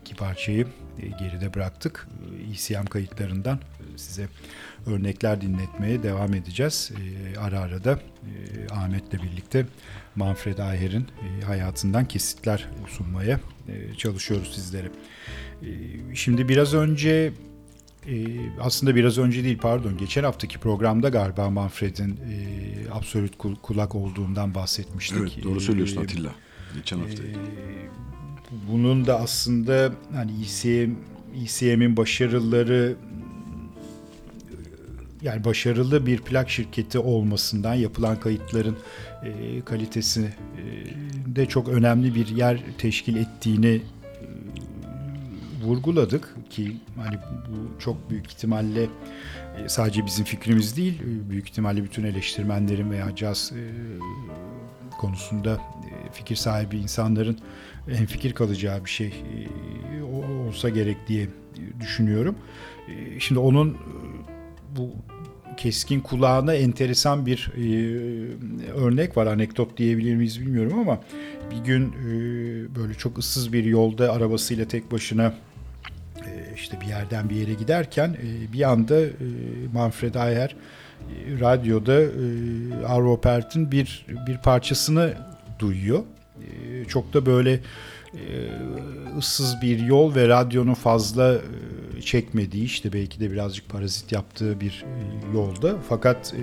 [0.00, 0.66] İki parçayı
[1.02, 2.08] e, geride bıraktık.
[2.52, 4.28] ECM kayıtlarından e, size
[4.86, 6.92] örnekler dinletmeye devam edeceğiz.
[7.38, 8.00] Ara ara da
[8.70, 9.66] Ahmet'le birlikte
[10.16, 11.06] Manfred Ayher'in
[11.46, 13.40] hayatından kesitler sunmaya
[13.96, 14.90] çalışıyoruz sizlere.
[16.14, 17.32] Şimdi biraz önce
[18.08, 18.26] ee,
[18.60, 22.46] aslında biraz önce değil pardon geçen haftaki programda galiba Manfred'in e,
[22.92, 25.18] absolut kul- kulak olduğundan bahsetmiştik.
[25.20, 26.30] Evet doğru söylüyorsun Ee, Atilla.
[26.76, 27.22] Geçen hafta.
[27.22, 27.32] e,
[28.72, 30.90] bunun da aslında hani ECM,
[31.44, 32.96] ECM'in başarıları
[35.22, 38.76] yani başarılı bir plak şirketi olmasından yapılan kayıtların
[39.24, 40.62] e, kalitesi e,
[41.36, 43.80] de çok önemli bir yer teşkil ettiğini e,
[45.68, 47.16] vurguladık ki hani
[47.48, 53.16] bu çok büyük ihtimalle e, sadece bizim fikrimiz değil e, büyük ihtimalle bütün eleştirmenlerin veya
[53.16, 53.62] caz e,
[54.98, 55.60] konusunda
[56.12, 57.38] fikir sahibi insanların
[57.90, 59.12] en fikir kalacağı bir şey
[60.48, 61.28] olsa gerek diye
[61.80, 62.36] düşünüyorum.
[63.18, 63.76] Şimdi onun
[64.76, 64.92] bu
[65.58, 67.64] keskin kulağına enteresan bir e,
[68.72, 69.26] örnek var.
[69.26, 71.00] Anekdot diyebilir miyiz bilmiyorum ama
[71.50, 72.06] bir gün e,
[72.76, 75.34] böyle çok ıssız bir yolda arabasıyla tek başına
[76.58, 79.10] işte bir yerden bir yere giderken e, bir anda e,
[79.72, 81.92] Manfred Ayer e, radyoda
[82.86, 85.14] Arvo Pärt'in bir bir parçasını
[85.58, 86.02] duyuyor.
[86.88, 87.60] Çok da böyle
[89.18, 91.38] ıssız bir yol ve radyonun fazla
[92.00, 94.84] çekmediği işte belki de birazcık parazit yaptığı bir
[95.34, 96.34] yolda fakat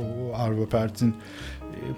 [0.00, 1.14] o Arvo Pärt'in e,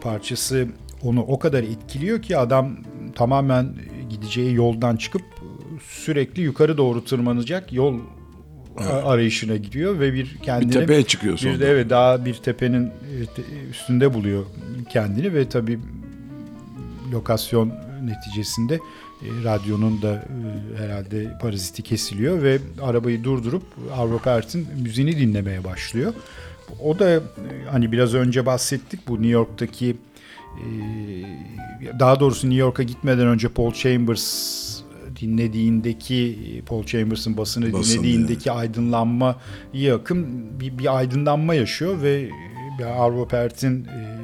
[0.01, 0.69] parçası
[1.03, 2.77] onu o kadar etkiliyor ki adam
[3.15, 3.75] tamamen
[4.11, 5.23] gideceği yoldan çıkıp
[5.89, 7.99] sürekli yukarı doğru tırmanacak yol
[8.81, 9.05] Evet.
[9.05, 11.61] arayışına gidiyor ve bir kendini bir tepeye çıkıyor bir sonra.
[11.61, 12.91] de evet daha bir tepenin e,
[13.71, 14.45] üstünde buluyor
[14.91, 15.79] kendini ve tabii
[17.13, 17.73] lokasyon
[18.05, 18.81] neticesinde e,
[19.45, 23.63] radyonun da e, herhalde paraziti kesiliyor ve arabayı durdurup
[23.97, 26.13] Arvo Pärt'in müziğini dinlemeye başlıyor.
[26.83, 27.21] O da
[27.71, 29.97] hani biraz önce bahsettik bu New York'taki
[31.99, 34.86] daha doğrusu New York'a gitmeden önce Paul Chambers
[35.21, 39.37] dinlediğindeki Paul Chambers'ın basını Basın, dinlediğindeki aydınlanma
[39.73, 40.27] yakın
[40.61, 42.31] bir, bir aydınlanma yaşıyor ve
[42.79, 44.17] bir Arvo Pärt'in e,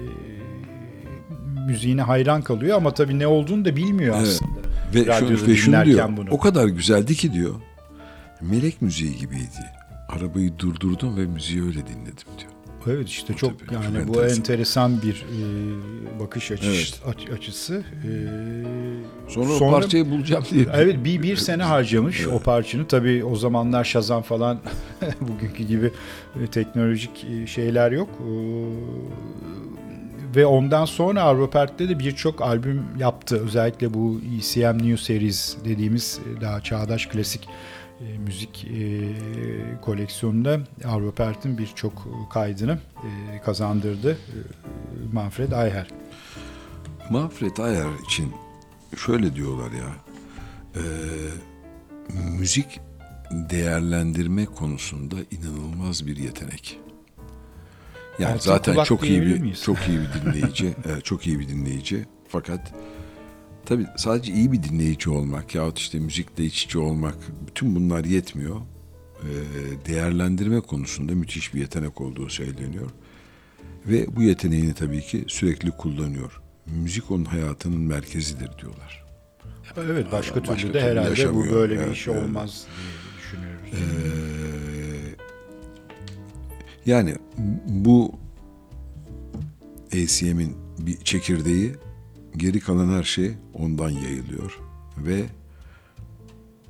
[1.67, 4.29] müziğine hayran kalıyor ama tabii ne olduğunu da bilmiyor Evet.
[4.29, 4.61] aslında.
[4.95, 6.17] Ve, radyoda ve şunu diyor.
[6.17, 6.31] bunu.
[6.31, 7.55] O kadar güzeldi ki diyor.
[8.41, 9.67] Melek müziği gibiydi.
[10.09, 12.52] Arabayı durdurdum ve müziği öyle dinledim diyor.
[12.87, 14.39] Evet işte çok tabii, yani çok bu enteresan.
[14.39, 17.75] enteresan bir e, bakış açısı, aç- açısı.
[18.05, 18.11] E,
[19.29, 20.67] Sonra, o parçayı bulacağım diye.
[20.75, 22.85] Evet bir, bir sene harcamış o parçanın.
[22.85, 24.59] Tabii o zamanlar Shazam falan
[25.21, 25.91] bugünkü gibi
[26.43, 28.09] e, teknolojik e, şeyler yok.
[28.21, 28.33] E,
[30.37, 33.41] Ve ondan sonra Arvo Pärt'te de birçok albüm yaptı.
[33.45, 37.49] Özellikle bu ECM New Series dediğimiz daha çağdaş klasik
[38.09, 39.01] e, müzik e,
[39.83, 42.79] koleksiyonunda Arvo Pärt'in birçok kaydını
[43.33, 44.37] e, kazandırdı e,
[45.13, 45.89] Manfred Ayher.
[47.11, 48.33] Manfred Ayer için
[48.97, 49.95] şöyle diyorlar ya.
[50.77, 50.83] e,
[52.39, 52.81] müzik
[53.31, 56.79] değerlendirme konusunda inanılmaz bir yetenek.
[58.19, 59.63] Yani Altın zaten çok iyi bir miyiz?
[59.63, 60.75] çok iyi bir dinleyici.
[61.05, 62.07] çok iyi bir dinleyici.
[62.29, 62.73] Fakat
[63.67, 68.57] tabii sadece iyi bir dinleyici olmak yahut işte müzikle iç içe olmak bütün bunlar yetmiyor.
[69.23, 69.31] E,
[69.89, 72.91] değerlendirme konusunda müthiş bir yetenek olduğu söyleniyor.
[73.87, 76.43] Ve bu yeteneğini tabii ki sürekli kullanıyor.
[76.67, 79.05] Müzik onun hayatının merkezidir diyorlar.
[79.77, 81.53] Evet başka Başka türlü türlü de herhalde bu yaşamıyor.
[81.55, 82.23] böyle bir Evet, iş evet.
[82.23, 83.73] olmaz diye düşünüyoruz.
[83.73, 85.17] Ee,
[86.87, 87.15] yani
[87.69, 88.13] bu
[89.93, 91.73] ACM'in bir çekirdeği
[92.37, 94.59] geri kalan her şey ondan yayılıyor
[94.99, 95.25] ve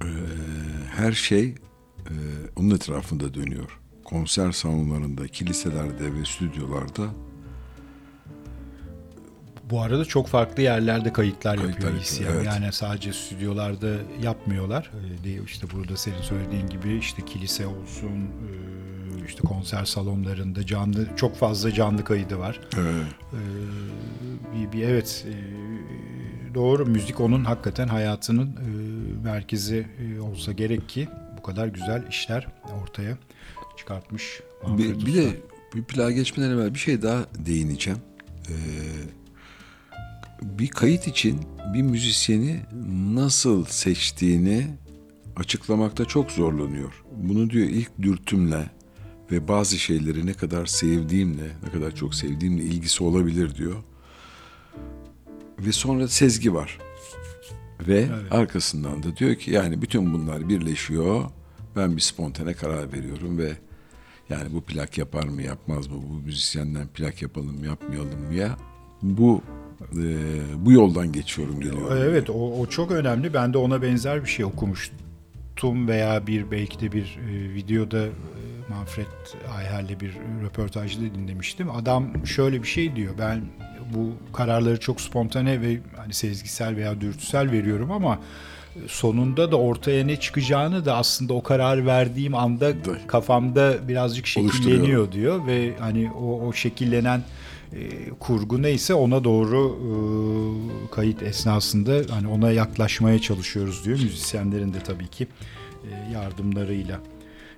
[0.03, 0.09] e,
[0.97, 1.45] her şey
[1.99, 2.15] e,
[2.57, 3.79] onun etrafında dönüyor.
[4.05, 7.09] konser salonlarında, kiliselerde ve stüdyolarda
[9.71, 12.25] Bu arada çok farklı yerlerde kayıtlar, Kayıtlar yapıyor ECM.
[12.33, 12.47] evet.
[12.47, 14.91] Yani sadece stüdyolarda yapmıyorlar.
[15.25, 18.53] De- işte burada senin söylediğin gibi işte kilise olsun, e,
[19.27, 22.61] işte konser salonlarında canlı çok fazla canlı kaydı var.
[22.77, 22.81] e,
[23.33, 23.39] Ee,
[24.55, 25.35] bir, bir evet e,
[26.55, 28.69] doğru müzik onun hakikaten hayatının e,
[29.25, 31.09] merkezi e, olsa gerek ki
[31.39, 32.47] bu kadar güzel işler
[32.83, 33.19] ortaya
[33.77, 34.41] çıkartmış.
[34.67, 35.37] Manfred bir, bir de
[35.75, 37.99] bir plağa geçmeden evvel bir şey daha değineceğim.
[38.49, 38.53] Ee,
[40.43, 41.41] bir kayıt için
[41.75, 42.61] bir müzisyeni
[43.15, 44.67] nasıl seçtiğini
[45.37, 47.05] açıklamakta çok zorlanıyor.
[47.17, 48.71] Bunu diyor ilk dürtümle
[49.33, 53.77] ve bazı şeyleri ne kadar sevdiğimle, ne kadar çok sevdiğimle ilgisi olabilir diyor.
[55.59, 56.79] Ve sonra sezgi var.
[57.89, 58.33] Ve Evet.
[58.33, 61.25] arkasından da diyor ki yani bütün bunlar birleşiyor.
[61.77, 63.53] Ben bir spontane karar veriyorum ve
[64.31, 65.95] yani bu plak yapar mı yapmaz mı?
[66.11, 68.57] Bu müzisyenden plak yapalım mı yapmayalım mı ya?
[69.03, 69.43] Bu
[69.83, 70.17] e,
[70.57, 71.99] bu yoldan geçiyorum geliyorum.
[72.01, 73.35] Evet o, o çok önemli.
[73.35, 78.11] Ben de ona benzer bir şey okumuştum veya bir belki de bir e, videoda e,
[78.69, 79.07] Manfred
[79.57, 80.13] Ayher'le bir
[80.45, 81.71] röportajda dinlemiştim.
[81.71, 83.15] Adam şöyle bir şey diyor.
[83.19, 83.41] Ben
[83.95, 88.19] bu kararları çok spontane ve hani sezgisel veya dürtüsel veriyorum ama
[88.87, 95.13] sonunda da ortaya ne çıkacağını da aslında o karar verdiğim anda Da- kafamda birazcık şekilleniyor
[95.13, 97.23] diyor ve hani o, o şekillenen
[97.73, 99.95] e, kurgu neyse ona doğru e,
[100.95, 105.27] kayıt esnasında hani ona yaklaşmaya çalışıyoruz diyor müzisyenlerin de tabii ki
[105.91, 107.01] e, yardımlarıyla.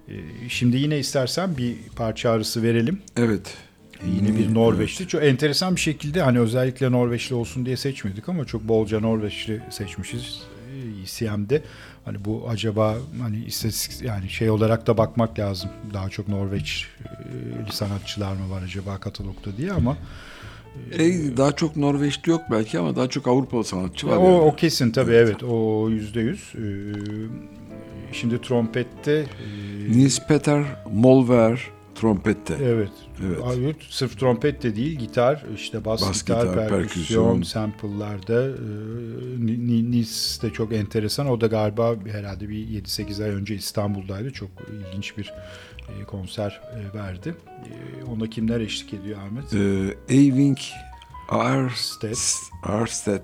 [0.09, 0.15] E,
[0.49, 2.99] şimdi yine istersen bir parça arası verelim.
[3.17, 3.55] Evet.
[4.03, 5.09] E, Yine bir Norveçli.
[5.09, 10.43] Çok enteresan bir şekilde hani özellikle Norveçli olsun diye seçmedik ama çok bolca Norveçli seçmişiz
[10.75, 11.63] e, ECM'de.
[12.05, 15.71] Hani bu acaba hani istatistik yani şey olarak da bakmak lazım.
[15.95, 19.97] Daha çok Norveç e, sanatçılar mı var acaba katalogda diye ama
[20.93, 21.03] E,
[21.37, 24.17] daha çok Norveçli yok belki ama daha çok Avrupalı sanatçı var.
[24.17, 24.35] o, yani.
[24.35, 26.53] o kesin tabii evet, o yüzde yüz.
[28.15, 29.25] Şimdi trompette e,
[29.93, 31.61] Nils Peter Molver
[31.95, 32.55] trompette.
[32.63, 32.91] Evet.
[33.27, 33.39] Evet.
[33.59, 33.77] Evet.
[33.91, 37.43] Sırf trompet de değil, gitar, işte bas, Bas gitar, gitar, perküsyon, perküsyon.
[37.43, 38.43] sample'larda.
[38.47, 38.51] E,
[39.47, 41.27] Ni- Ni- Nis de çok enteresan.
[41.29, 44.31] O da galiba herhalde bir 7-8 ay önce İstanbul'daydı.
[44.33, 44.49] Çok
[44.91, 45.33] ilginç bir
[46.01, 47.35] e, konser e, verdi.
[47.49, 49.55] E, ona kimler eşlik ediyor Ahmet?
[49.55, 50.59] Ee, Eyving
[51.29, 52.19] Arstedt.
[52.63, 53.23] Arstedt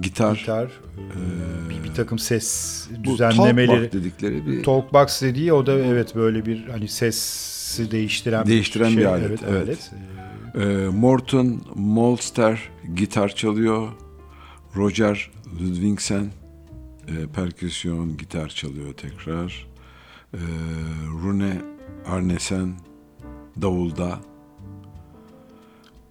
[0.00, 0.36] gitar.
[0.36, 3.66] Gitar, e, bir, bir takım ses düzenlemeleri.
[3.68, 8.96] talkback dedikleri bir Talkbox dediği o da evet böyle bir hani sesi değiştiren Değiştiren şey.
[8.98, 9.90] bir alet, Evet, evet.
[10.54, 10.62] alet.
[10.68, 12.60] E, Morton Molster
[12.94, 13.88] gitar çalıyor.
[14.76, 15.30] Roger
[15.60, 16.30] Ludvigsen
[17.08, 19.72] e, perküsyon gitar çalıyor tekrar.
[20.34, 20.38] Ee,
[21.22, 21.62] Rune
[22.06, 22.74] Arnesen
[23.62, 24.18] davulda.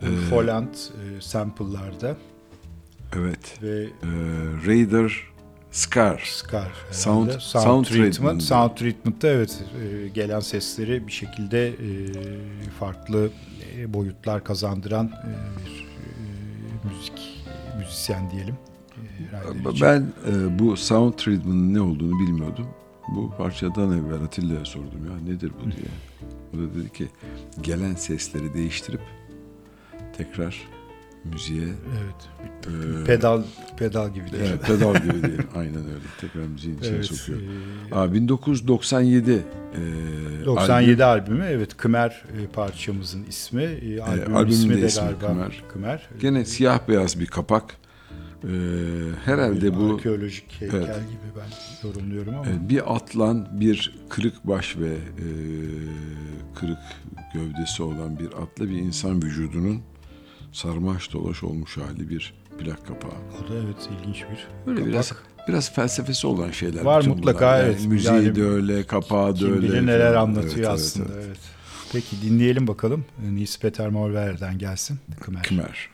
[0.01, 2.17] Ulf Holland e, sample'larda
[3.15, 3.57] Evet.
[3.61, 3.87] ve Ee,
[4.67, 5.11] Raider
[5.71, 6.21] Scar.
[6.25, 6.71] Scar.
[6.91, 8.13] Sound- sound, sound treatment.
[8.15, 8.43] treatment.
[8.43, 9.63] Sound treatment'ta evet
[10.03, 11.75] e, gelen sesleri bir şekilde e,
[12.79, 13.29] farklı
[13.77, 15.29] e, boyutlar kazandıran e,
[15.65, 17.43] bir e, müzik
[17.79, 18.55] müzisyen diyelim.
[19.75, 19.81] E.
[19.81, 22.67] Ben e, bu sound treatment'ın ne olduğunu bilmiyordum.
[23.15, 25.85] Bu parçadan evvel Atilla'ya sordum ya nedir bu diye.
[26.53, 27.07] O da dedi ki
[27.61, 29.01] gelen sesleri değiştirip
[30.17, 30.61] tekrar
[31.23, 32.29] müziğe Evet.
[33.01, 33.43] e, Pedal
[33.77, 34.43] pedal gibi değil.
[34.49, 35.41] evet, pedal gibi değil.
[35.55, 36.05] Aynen öyle.
[36.21, 37.39] Tekrar müziğin içine Evet, sokuyor.
[37.91, 43.63] e, Aa, 1997 e, 97 albümü evet Kımer e, parçamızın ismi.
[43.63, 45.63] E, albümün albümün ismi de de ismi galiba Kımer.
[45.73, 46.09] Kımer.
[46.21, 47.77] Gene siyah beyaz bir kapak.
[48.43, 48.47] E,
[49.25, 50.87] herhalde bu arkeolojik heykel Evet.
[50.95, 52.45] gibi ben yorumluyorum ama.
[52.45, 55.27] e, bir atlan, bir kırık baş ve e,
[56.55, 56.77] kırık
[57.33, 59.81] gövdesi olan bir atla bir insan vücudunun
[60.51, 63.11] sarmaş dolaş olmuş hali bir plak kapağı.
[63.11, 64.91] O da evet ilginç bir Böyle kapak.
[64.93, 65.13] biraz
[65.47, 66.81] biraz felsefesi olan şeyler.
[66.81, 67.59] Var mutlaka, bunlar.
[67.59, 67.85] Yani evet.
[67.85, 69.61] müziği Yani de öyle, kapağı da Kim öyle.
[69.61, 71.13] bilir neler anlatıyor Evet, evet, aslında.
[71.13, 71.25] evet.
[71.27, 71.37] Evet,
[71.91, 73.05] Peki dinleyelim bakalım.
[73.31, 74.99] Nils Peter Morver'den gelsin.
[75.19, 75.43] Kımer.
[75.43, 75.89] Kımer.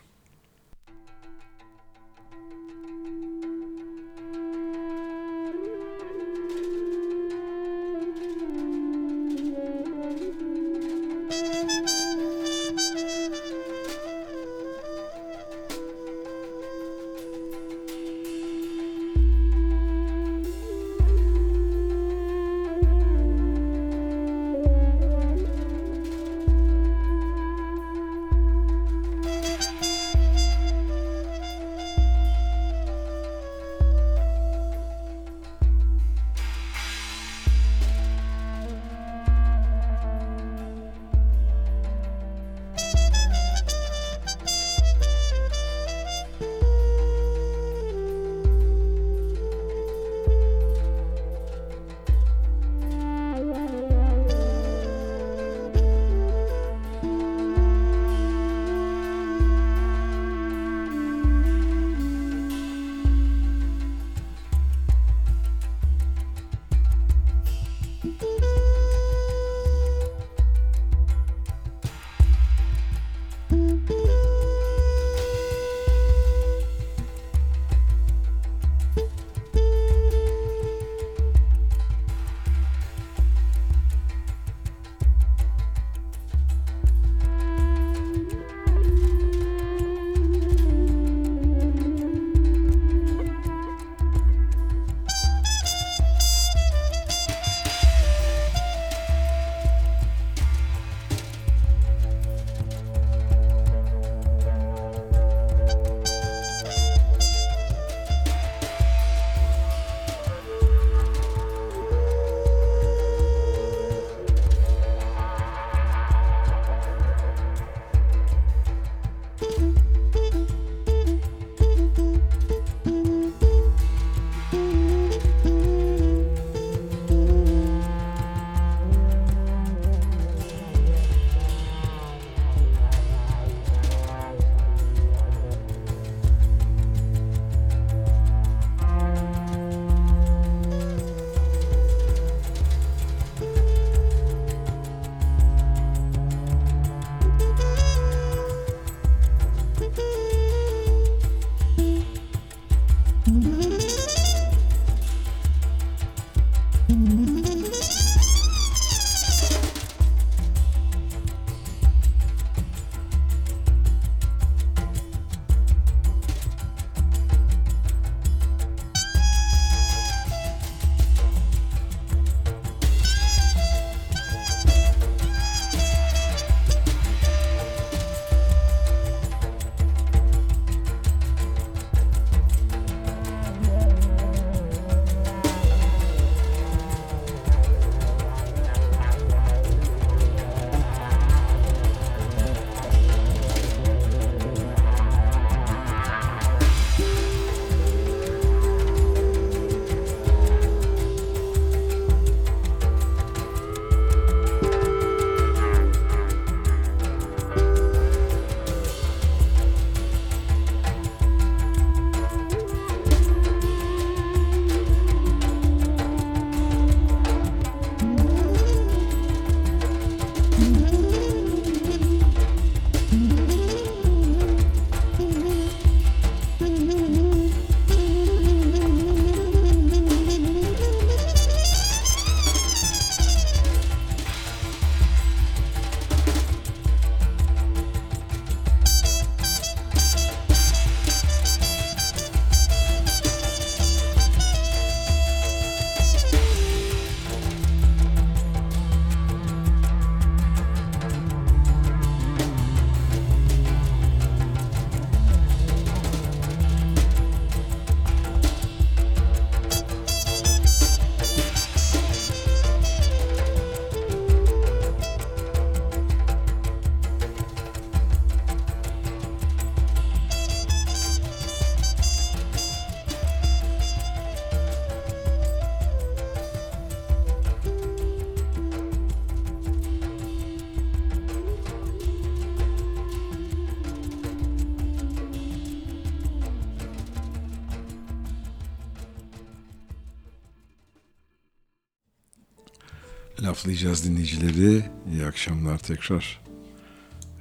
[293.42, 294.84] Laflayacağız dinleyicileri.
[295.12, 296.40] İyi akşamlar tekrar.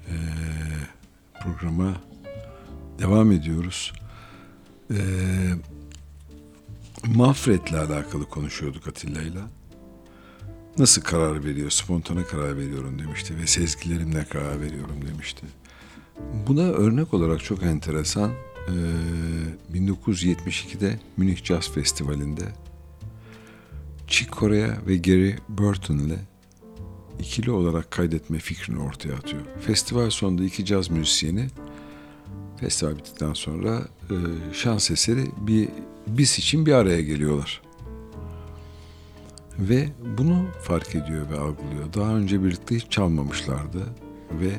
[0.08, 0.14] Ee,
[1.42, 2.02] programa
[3.00, 3.94] devam ediyoruz.
[4.92, 4.96] Ee,
[7.06, 9.42] Manfred'le alakalı konuşuyorduk Atilla'yla.
[10.78, 11.70] Nasıl karar veriyor?
[11.70, 15.46] Spontane karar veriyorum demişti ve sezgilerimle karar veriyorum demişti.
[16.48, 18.32] Buna örnek olarak çok enteresan
[18.68, 22.44] ee, 1972'de Münih Jazz Festivali'nde
[24.08, 26.20] Chick Corea ve Gary Burton ile
[27.20, 29.42] ikili olarak kaydetme fikrini ortaya atıyor.
[29.62, 31.48] Festival sonunda iki caz müzisyeni
[32.60, 34.16] festival bittikten sonra e,
[34.54, 35.70] şans eseri bir
[36.08, 37.62] bis için bir araya geliyorlar.
[39.60, 41.94] Ve bunu fark ediyor ve algılıyor.
[41.94, 43.84] Daha önce birlikte hiç çalmamışlardı
[44.32, 44.50] ve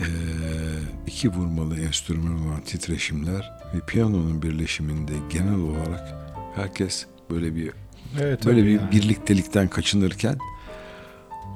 [0.00, 0.08] e,
[1.06, 6.14] iki vurmalı enstrüman olan titreşimler ve piyanonun birleşiminde genel olarak
[6.54, 7.72] herkes böyle bir
[8.20, 8.92] Evet, böyle bir yani.
[8.92, 10.38] birliktelikten kaçınırken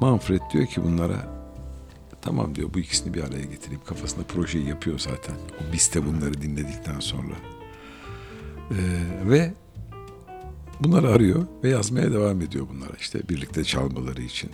[0.00, 1.40] Manfred diyor ki bunlara
[2.22, 5.34] tamam diyor bu ikisini bir araya getireyim kafasında projeyi yapıyor zaten.
[5.34, 7.34] O biste bunları dinledikten sonra.
[8.70, 8.74] Ee,
[9.24, 9.54] ve
[10.80, 14.50] bunları arıyor ve yazmaya devam ediyor bunlara işte birlikte çalmaları için.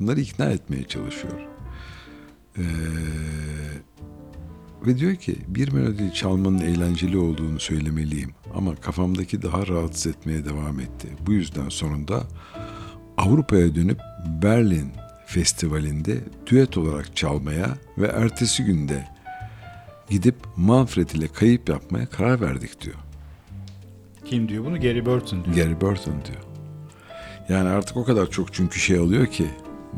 [0.00, 1.40] Bunları ikna etmeye çalışıyor.
[2.58, 2.62] Ee,
[4.86, 10.80] ve diyor ki bir melodi çalmanın eğlenceli olduğunu söylemeliyim ama kafamdaki daha rahatsız etmeye devam
[10.80, 11.08] etti.
[11.26, 12.22] Bu yüzden sonunda
[13.16, 14.00] Avrupa'ya dönüp
[14.42, 14.92] Berlin
[15.26, 17.66] Festivali'nde düet olarak çalmaya
[17.98, 19.08] ve ertesi günde
[20.10, 22.96] gidip Manfred ile kayıp yapmaya karar verdik diyor.
[24.24, 24.80] Kim diyor bunu?
[24.80, 25.56] Gary Burton diyor.
[25.56, 26.42] Gary Burton diyor.
[27.48, 29.46] Yani artık o kadar çok çünkü şey alıyor ki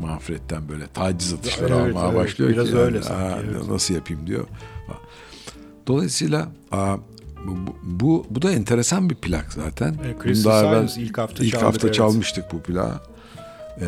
[0.01, 2.77] Manfred'den böyle taciz atışları Evet, almaya evet, başlıyor biraz ki.
[2.77, 4.45] öyle yani, sanki, "Aa, evet." Nasıl yapayım diyor.
[5.87, 6.97] Dolayısıyla aa,
[7.45, 9.93] bu, bu, bu, da enteresan bir plak zaten.
[9.93, 11.95] E, Crystal daha evvel- ilk hafta ilk çaldık, hafta evet.
[11.95, 13.01] çalmıştık bu plağı.
[13.81, 13.85] Ee,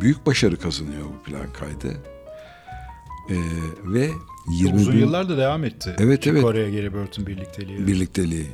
[0.00, 1.96] büyük başarı kazanıyor bu plak kaydı.
[3.30, 3.34] Ee,
[3.84, 4.10] ve
[4.50, 5.96] 20 Uzun bin yıllar da devam etti.
[5.98, 6.42] Evet, evet.
[6.42, 7.86] Kore'ye Gary Burton birlikteliği.
[7.86, 8.46] birlikteliği.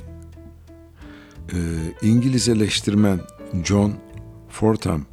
[1.52, 1.56] Ee,
[2.02, 3.20] İngiliz eleştirmen
[3.64, 3.94] John
[4.48, 5.04] Fortham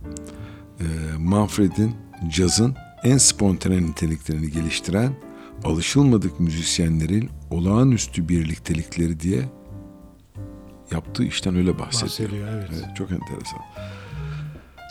[0.80, 0.86] e,
[1.18, 1.95] Manfred'in
[2.30, 5.13] cazın en spontane niteliklerini geliştiren
[5.66, 9.41] alışılmadık müzisyenlerin olağanüstü birliktelikleri diye
[10.91, 12.32] yaptığı işten öyle bahsediyor.
[12.32, 12.47] bahsediyor.
[12.53, 12.70] Evet.
[12.74, 13.59] Evet, çok enteresan.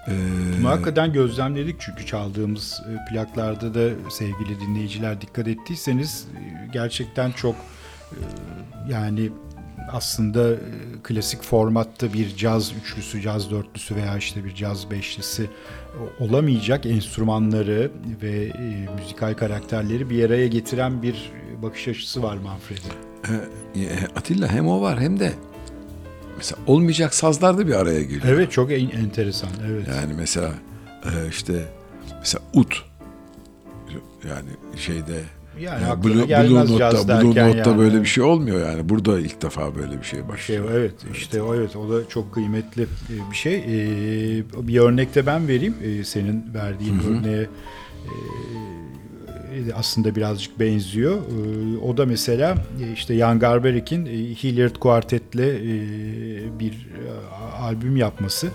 [0.09, 0.13] Ee,
[0.59, 7.55] Bunu hakikaten gözlemledik çünkü çaldığımız e, plaklarda da sevgili dinleyiciler dikkat ettiyseniz e, gerçekten çok
[8.13, 8.21] e,
[8.91, 9.31] yani
[9.93, 10.59] aslında e,
[11.03, 15.51] klasik formatta bir caz üçlüsü, caz dörtlüsü veya işte bir caz beşlisi
[16.21, 17.91] olamayacak enstrümanları
[18.23, 21.33] ve e, müzikal karakterleri bir araya getiren bir
[21.63, 22.93] bakış açısı var Manfred'in.
[23.83, 25.33] e, Atilla hem o var hem de
[26.37, 28.25] mesela olmayacak sazlar da bir araya geliyor.
[28.27, 29.51] Evet çok en- enteresan.
[29.71, 29.89] Evet.
[29.89, 30.51] Yani mesela
[31.05, 31.53] e, işte
[32.21, 32.83] mesela ut
[34.29, 35.21] yani şeyde
[35.61, 37.79] Yani aklına Blue, Blue Note'da, Blue Note'da yani.
[37.79, 38.89] böyle bir şey olmuyor yani.
[38.89, 40.65] Burada ilk defa böyle bir şey şey başlıyor.
[40.73, 43.55] evet işte o evet o da çok kıymetli e, bir şey.
[43.55, 45.75] Ee, bir örnek de ben vereyim.
[45.85, 47.49] Ee, senin verdiğin örneğe e,
[49.75, 51.17] aslında birazcık benziyor.
[51.17, 55.81] Ee, o da mesela e, işte Jan Garbarik'in e, Hilliard Quartet'le e,
[56.61, 56.89] bir
[57.61, 58.47] albüm yapması.
[58.47, 58.51] E,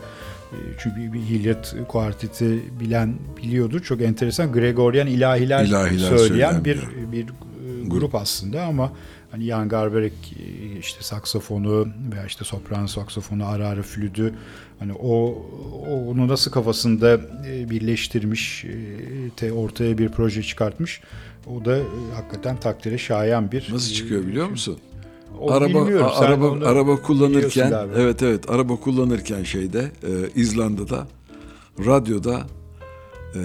[0.79, 3.79] Çünkü bir Hilliard Quartet'i bilen biliyordur.
[3.79, 8.91] Çok enteresan Gregorian ilahiler, İlahiler söyleyen söyleyen bir bir bir e, grup aslında ama
[9.31, 14.33] hani Jan Garbarek e, işte saksafonu veya işte sopran saksafonu ara ara flütü
[14.79, 15.45] hani o,
[15.87, 18.69] o onu nasıl kafasında e, birleştirmiş e,
[19.35, 21.01] te ortaya bir proje çıkartmış.
[21.47, 21.83] O da e,
[22.15, 24.79] hakikaten takdire şayan bir Nasıl e, çıkıyor biliyor musun?
[25.39, 26.05] O araba bilmiyorum.
[26.09, 31.07] a- Sen araba araba kullanırken evet evet araba kullanırken şeyde e, İzlanda'da
[31.85, 32.39] radyoda
[33.35, 33.39] e,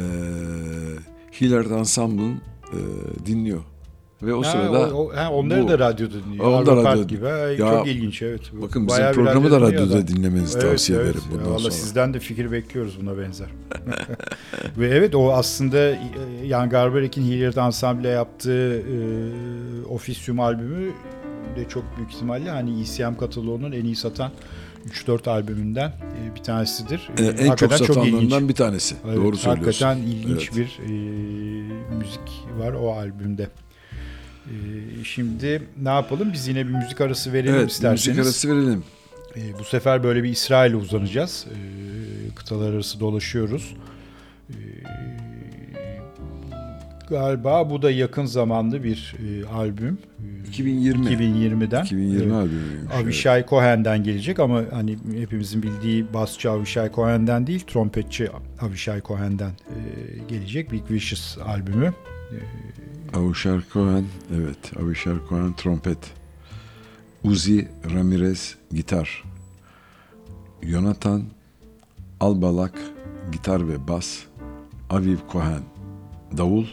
[1.41, 2.33] Hilliard Ensemble'ın
[2.73, 2.79] e,
[3.27, 3.61] dinliyor.
[4.23, 6.45] Ve o Ha, sırada o- o- ha, onları bu- da radyoda dinliyor.
[6.45, 7.25] Onlar Part radyoda- gibi.
[7.27, 8.41] Ha, Ya, çok ilginç evet.
[8.63, 10.09] bakın bizim Bayağı programı da dinliyor radyoda adam.
[10.09, 11.71] dinlemenizi tavsiye ederim bundan Vallahi sonra.
[11.73, 13.49] sizden de fikir bekliyoruz buna benzer.
[14.79, 15.99] Ve evet o aslında e,
[16.49, 18.85] Jan Garbarek'in Hilliard Ensemble yaptığı e,
[19.91, 20.91] Officium albümü
[21.57, 24.31] de çok büyük ihtimalle hani ECM kataloğunun en iyi satan
[25.07, 27.11] 3-4 albümünden e, bir tanesidir.
[27.19, 28.95] E, E, en çok satanlarından bir tanesi.
[29.07, 29.87] Evet, Doğru söylüyorsun.
[29.87, 30.57] Hakikaten ilginç Evet.
[30.57, 30.93] bir e,
[31.97, 33.49] müzik var o albümde.
[34.47, 34.55] E,
[35.05, 36.33] şimdi ne yapalım?
[36.33, 38.07] Biz yine bir müzik arası verelim Evet, isterseniz.
[38.19, 38.85] müzik arası verelim.
[39.37, 41.47] E, bu sefer böyle bir İsrail'e uzanacağız.
[41.51, 43.75] E, kıtalar arası dolaşıyoruz.
[43.75, 43.94] E,
[47.15, 49.99] galiba bu da yakın zamanda bir e, albüm.
[50.45, 51.07] E, 2020.
[51.07, 51.85] 2020'den.
[51.85, 52.33] 2020 Evet.
[52.33, 52.91] albümüymüş.
[52.93, 53.05] evet.
[53.05, 58.29] Avishai Cohen'den gelecek ama hani hepimizin bildiği basçı Avishai Cohen'den değil, trompetçi
[58.61, 59.79] Avishai Cohen'den e,
[60.29, 61.93] gelecek Big Vicious albümü.
[63.15, 64.05] Avishar Cohen,
[64.37, 64.73] evet.
[64.83, 65.99] Avishar Cohen trompet.
[67.25, 69.25] Uzi Ramirez gitar.
[70.63, 71.23] Jonathan
[72.21, 72.75] Albalak
[73.33, 74.19] gitar ve bas.
[74.91, 75.63] Aviv Cohen
[76.37, 76.65] davul.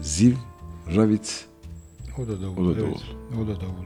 [0.00, 0.34] Ziv
[0.96, 1.44] Ravitz
[2.18, 2.70] O da davul.
[2.70, 2.82] O da evet.
[2.82, 3.42] davul.
[3.42, 3.84] O da davul.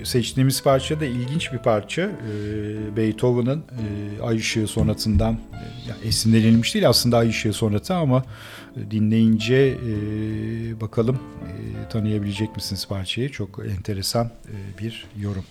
[0.00, 2.02] Ee, seçtiğimiz parça da ilginç bir parça.
[2.02, 8.24] Ee, Beethoven'ın e, Ay Işığı sonatından e, yani esinlenilmiş değil aslında Ay Işığı sonatı ama
[8.76, 13.30] e, dinleyince e, bakalım e, tanıyabilecek misiniz parçayı?
[13.32, 15.44] Çok enteresan e, bir yorum.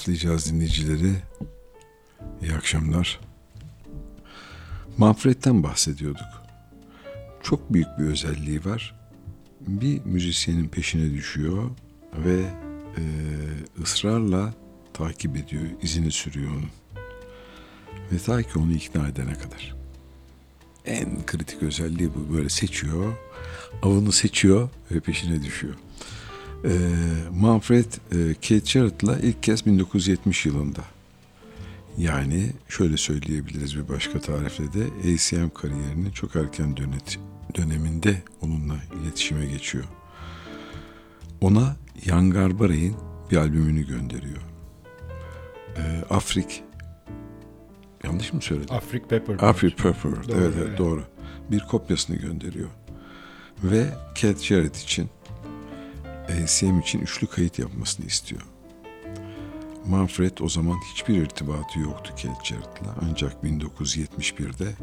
[0.00, 1.12] Laflayacağız dinleyicileri.
[2.42, 3.20] İyi akşamlar.
[4.98, 6.42] Manfred'den bahsediyorduk.
[7.42, 8.94] Çok büyük bir özelliği var.
[9.60, 11.70] Bir müzisyenin peşine düşüyor
[12.14, 12.40] ve
[12.96, 13.02] e,
[13.82, 14.54] ısrarla
[14.92, 16.70] takip ediyor, izini sürüyor onun.
[18.12, 19.76] Ve ta ki onu ikna edene kadar.
[20.84, 22.34] En kritik özelliği bu.
[22.34, 23.12] Böyle seçiyor,
[23.82, 25.74] avını seçiyor ve peşine düşüyor.
[26.64, 26.72] E,
[27.40, 30.80] Manfred e, Jarrett'la ilk kez 1970 yılında
[31.98, 37.18] yani şöyle söyleyebiliriz bir başka tarifle de ACM kariyerinin çok erken dönet,
[37.56, 39.84] döneminde onunla iletişime geçiyor.
[41.40, 42.96] Ona Jan Garbarey'in
[43.30, 44.42] bir albümünü gönderiyor.
[45.76, 46.62] Ee, Afrik
[48.04, 48.74] yanlış mı söyledim?
[48.74, 49.34] Afrik Pepper.
[49.34, 50.12] Afrik Pepper.
[50.12, 50.78] Doğru, evet evet.
[50.78, 51.04] doğru.
[51.50, 52.68] Bir kopyasını gönderiyor.
[53.64, 55.08] Ve Cat Jarrett için
[56.30, 58.42] ACM için üçlü kayıt yapmasını istiyor.
[59.86, 62.94] Manfred o zaman hiçbir irtibatı yoktu Cat Jarrett'la.
[63.10, 64.74] Ancak 1971'de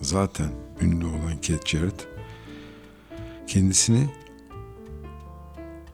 [0.00, 1.34] zaten ünlü olan
[1.64, 2.08] Jarrett
[3.46, 4.08] kendisini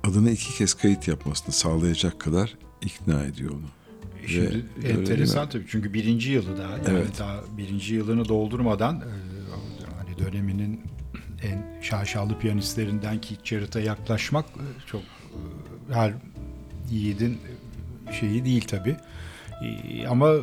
[0.05, 3.67] adına iki kez kayıt yapmasını sağlayacak kadar ikna ediyor onu.
[4.27, 6.71] Şimdi Ve- enteresan tabii çünkü birinci yılı daha.
[6.73, 7.19] Yani Evet.
[7.19, 9.05] daha birinci yılını doldurmadan e,
[9.99, 10.81] hani döneminin
[11.47, 16.13] en şaşalı piyanistlerinden Keith Jarrett'a yaklaşmak e, çok e, her
[16.91, 17.39] yiğidin
[18.21, 18.97] şeyi değil tabii.
[19.63, 20.41] E, Ama e,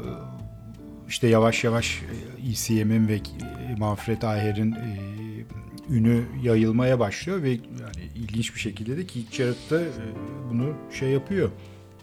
[1.08, 4.98] işte yavaş yavaş e, ECM'in ve e, Manfred Ayher'in e,
[5.90, 9.90] ünü yayılmaya başlıyor ve yani ilginç bir şekilde de Keith Jarrett da e,
[10.52, 11.50] bunu şey yapıyor.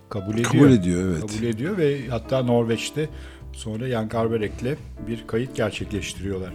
[0.09, 0.51] Kabul ediyor.
[0.53, 1.21] Kabul ediyor evet.
[1.21, 3.09] Kabul ediyor ve hatta Norveç'te
[3.53, 4.77] sonra Jan Garbarek'le
[5.09, 6.53] bir kayıt gerçekleştiriyorlar.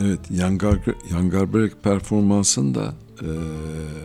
[0.00, 3.28] Evet, Jan, Gar- Jan Garbarek performansını da e,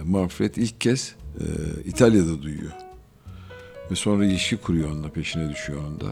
[0.06, 1.44] Manfred ilk kez e,
[1.86, 2.72] İtalya'da duyuyor.
[3.92, 6.06] Ve sonra ilişki kuruyor onunla, peşine düşüyor onda.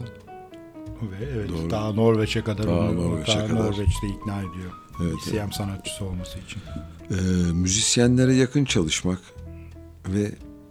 [1.02, 1.70] Ve evet Doğru.
[1.70, 3.60] daha Norveç'e kadar Daha Norveç'e daha kadar.
[3.64, 4.70] Norveç'te ikna ediyor.
[5.02, 6.62] Evet, ECM sanatçısı olması için.
[7.10, 9.18] E, müzisyenlere yakın çalışmak
[10.08, 10.22] ve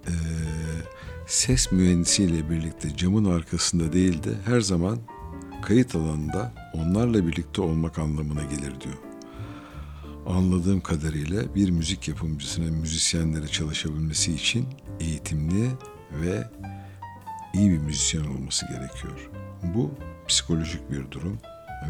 [0.07, 0.14] e,
[1.28, 4.97] ses mühendisiyle birlikte camın arkasında değil de her zaman
[5.62, 8.97] kayıt alanında onlarla birlikte olmak anlamına gelir diyor.
[10.28, 14.67] Anladığım kadarıyla bir müzik yapımcısının müzisyenlere çalışabilmesi için
[14.99, 15.70] eğitimli
[16.11, 16.47] ve
[17.53, 19.30] iyi bir müzisyen olması gerekiyor.
[19.63, 19.91] Bu
[20.28, 21.39] psikolojik bir durum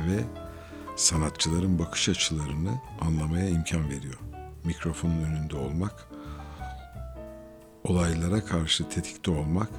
[0.08, 0.24] ve
[0.96, 2.72] sanatçıların bakış açılarını
[3.02, 4.20] anlamaya imkan veriyor.
[4.64, 6.08] Mikrofonun önünde olmak,
[7.84, 9.70] olaylara karşı tetikte olmak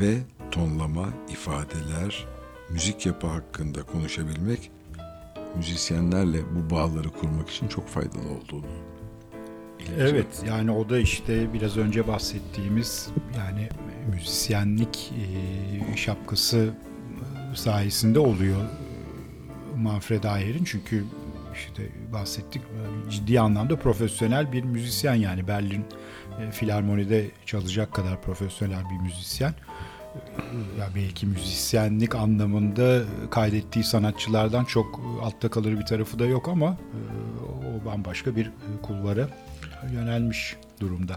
[0.00, 0.18] ve
[0.50, 2.35] tonlama, ifadeler,
[2.70, 4.70] müzik yapı hakkında konuşabilmek
[5.56, 8.66] müzisyenlerle bu bağları kurmak için çok faydalı olduğunu.
[9.98, 13.68] Evet yani o da işte biraz önce bahsettiğimiz yani
[14.10, 16.74] müzisyenlik e, şapkası
[17.54, 18.60] sayesinde oluyor
[19.76, 21.04] Manfred Ayer'in çünkü
[21.54, 22.62] işte bahsettik
[23.10, 25.84] ciddi anlamda profesyonel bir müzisyen yani Berlin
[26.40, 29.54] e, Filarmoni'de çalacak kadar profesyonel bir müzisyen.
[30.78, 36.98] Ya belki müzisyenlik anlamında kaydettiği sanatçılardan çok altta kalır bir tarafı da yok ama e,
[37.66, 38.50] o bambaşka bir
[38.82, 39.28] kulvara
[39.92, 41.16] yönelmiş durumda.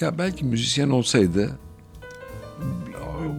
[0.00, 1.58] Ya belki müzisyen olsaydı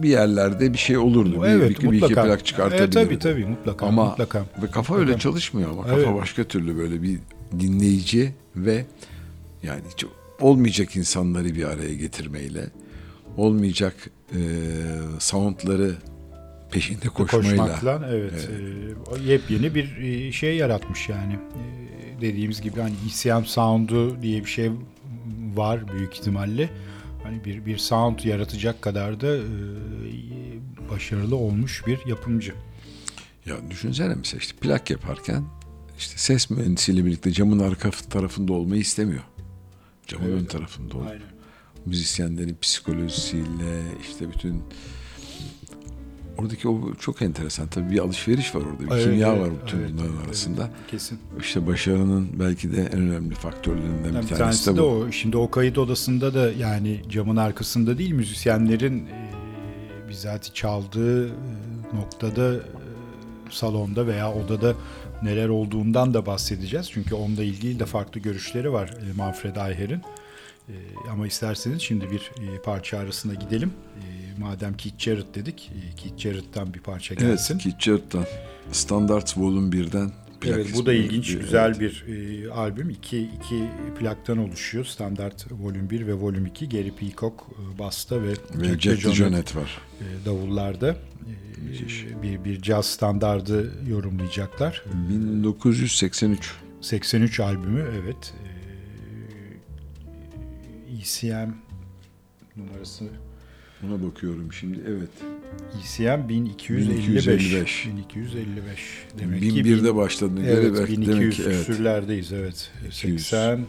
[0.02, 1.42] bir yerlerde bir şey olurdu.
[1.42, 2.24] Bir, evet bir, bir iki mutlaka.
[2.24, 2.98] plak çıkartabilirdi.
[2.98, 3.86] Evet, tabii tabii mutlaka.
[3.86, 4.44] Ama mutlaka.
[4.62, 6.14] ve kafa öyle çalışmıyor ama kafa Evet.
[6.14, 7.18] başka türlü böyle bir
[7.60, 8.86] dinleyici ve
[9.62, 10.04] yani hiç
[10.40, 12.70] olmayacak insanları bir araya getirmeyle
[13.36, 13.94] olmayacak
[14.32, 14.40] e,
[15.18, 15.94] soundları
[16.70, 21.32] peşinde koşmayla Koşmakla evet, e, o yepyeni bir e, şey yaratmış yani.
[21.32, 24.70] E, dediğimiz gibi hani ECM sound'u diye bir şey
[25.54, 26.70] var büyük ihtimalle.
[27.22, 29.42] Hani bir bir sound yaratacak kadar da e,
[30.90, 32.54] başarılı olmuş bir yapımcı.
[33.46, 35.44] ya düşünsene mesela işte plak yaparken
[35.98, 39.22] işte ses mühendisiyle birlikte camın arka tarafında olmayı istemiyor.
[40.06, 40.40] Camın Evet.
[40.40, 41.06] ön tarafında ol.
[41.06, 41.33] Aynen.
[41.86, 44.62] Müzisyenlerin psikolojisiyle işte bütün
[46.38, 49.78] oradaki o çok enteresan tabii bir alışveriş var orada bir Evet, kimya evet, var bütün
[49.78, 51.18] evet, bunların evet, arasında Kesin.
[51.40, 54.84] işte başarının belki de en önemli faktörlerinden Yani bir tanesi, tanesi de de bu.
[54.86, 55.12] o.
[55.12, 59.30] Şimdi o kayıt odasında da yani camın arkasında değil müzisyenlerin e,
[60.08, 61.32] bizatihi çaldığı e,
[61.94, 62.60] noktada e,
[63.50, 64.74] salonda veya odada
[65.22, 66.90] neler olduğundan da bahsedeceğiz.
[66.90, 70.02] Çünkü onunla ilgili de farklı görüşleri var e, Manfred Ayher'in.
[70.68, 70.74] E,
[71.10, 73.72] ama isterseniz şimdi bir e, parça arasına gidelim.
[73.96, 77.54] E, madem Keith Jarrett dedik, e, Keith Jarrett'tan bir parça gelsin.
[77.54, 78.24] Evet Keith Jarrett'tan
[78.72, 81.80] Standards Volume 1'den plak Evet bu da ilginç, Bir- güzel evet.
[81.80, 82.04] bir
[82.44, 82.90] e, albüm.
[82.90, 83.64] İki, iki
[84.00, 84.84] plaktan oluşuyor.
[84.84, 86.68] Standart Volüm 1 ve Volüm 2.
[86.68, 87.34] Gary Peacock
[87.74, 89.78] e, basta ve, Ve Jack DeJohnette var.
[90.00, 94.84] e, davullarda e, bir, bir caz standardı yorumlayacaklar.
[95.10, 96.52] 1983.
[96.80, 98.34] 83 albümü evet.
[101.00, 101.50] ECM
[102.56, 103.04] numarası
[103.86, 104.80] Ona bakıyorum şimdi.
[104.88, 105.10] Evet.
[105.80, 107.06] ECM 1255.
[107.08, 107.86] 1255.
[107.86, 109.06] 1255.
[109.18, 111.66] Demek ki 1001'de başladığına göre Evet, belki 1200 demek ki evet.
[111.66, 112.70] küsürlerdeyiz evet.
[112.86, 113.26] 200.
[113.26, 113.68] 83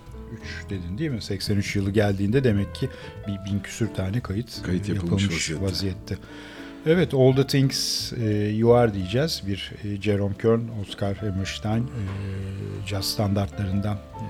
[0.70, 1.22] dedin değil mi?
[1.22, 2.90] 83 yılı geldiğinde demek ki
[3.28, 5.66] bir bin küsür tane kayıt, Kayıt e, yapılmış vaziyette.
[5.66, 6.18] vaziyette.
[6.86, 9.44] Evet, All the Things e, You Are diyeceğiz.
[9.48, 12.02] Bir e, Jerome Kern, Oscar Hammerstein e,
[12.88, 14.26] caz standartlarından e,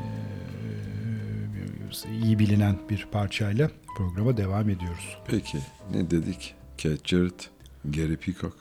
[2.23, 5.17] iyi bilinen bir parçayla programa devam ediyoruz.
[5.27, 5.57] Peki
[5.91, 6.55] ne dedik?
[6.77, 7.49] Keith Jarrett,
[7.85, 8.57] Gary Peacock,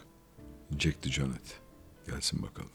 [0.78, 1.54] Jack DeJohnette.
[2.06, 2.70] Gelsin bakalım.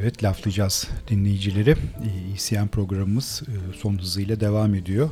[0.00, 1.76] Evet laflayacağız dinleyicileri.
[2.34, 5.10] ECM programımız e, son hızıyla devam ediyor.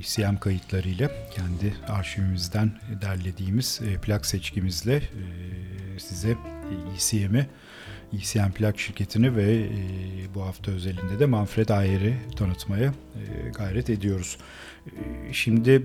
[0.00, 2.72] ECM kayıtlarıyla kendi arşivimizden
[3.02, 6.36] derlediğimiz e, plak seçkimizle e, size
[6.96, 7.46] ECM'i,
[8.12, 9.68] ECM plak şirketini ve
[10.34, 12.94] bu hafta özelinde de Manfred Ayer'i tanıtmaya
[13.54, 14.38] gayret ediyoruz.
[15.32, 15.82] Şimdi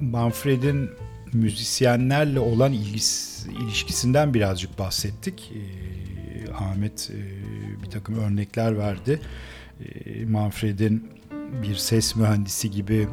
[0.00, 0.90] Manfred'in
[1.32, 5.52] müzisyenlerle olan ilgisi, ilişkisinden birazcık bahsettik.
[6.60, 7.10] Ahmet
[7.82, 9.20] bir takım örnekler verdi.
[10.28, 11.08] Manfred'in
[11.62, 13.08] bir ses mühendisi gibi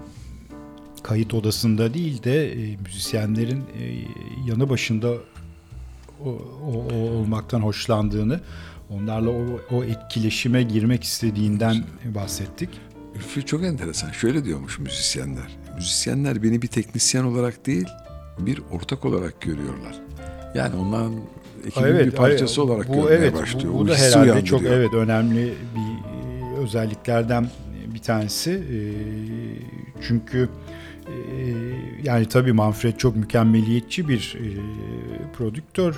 [1.03, 3.63] kayıt odasında değil de müzisyenlerin
[4.47, 5.13] yanı başında
[6.25, 6.29] o,
[6.65, 8.41] o, olmaktan hoşlandığını,
[8.89, 12.69] onlarla o, o etkileşime girmek istediğinden bahsettik.
[13.15, 14.11] Ülfü çok enteresan.
[14.11, 15.57] Şöyle diyormuş müzisyenler.
[15.75, 17.87] Müzisyenler beni bir teknisyen olarak değil,
[18.39, 19.95] bir ortak olarak görüyorlar.
[20.55, 21.15] Yani onların
[21.67, 23.73] ekibin evet, bir parçası evet, olarak bu, görmeye evet, başlıyor.
[23.73, 27.49] Bu, bu da herhalde çok evet önemli bir özelliklerden
[27.93, 28.63] bir tanesi.
[30.07, 30.49] Çünkü
[32.03, 34.37] yani tabii Manfred çok mükemmeliyetçi bir
[35.37, 35.95] prodüktör,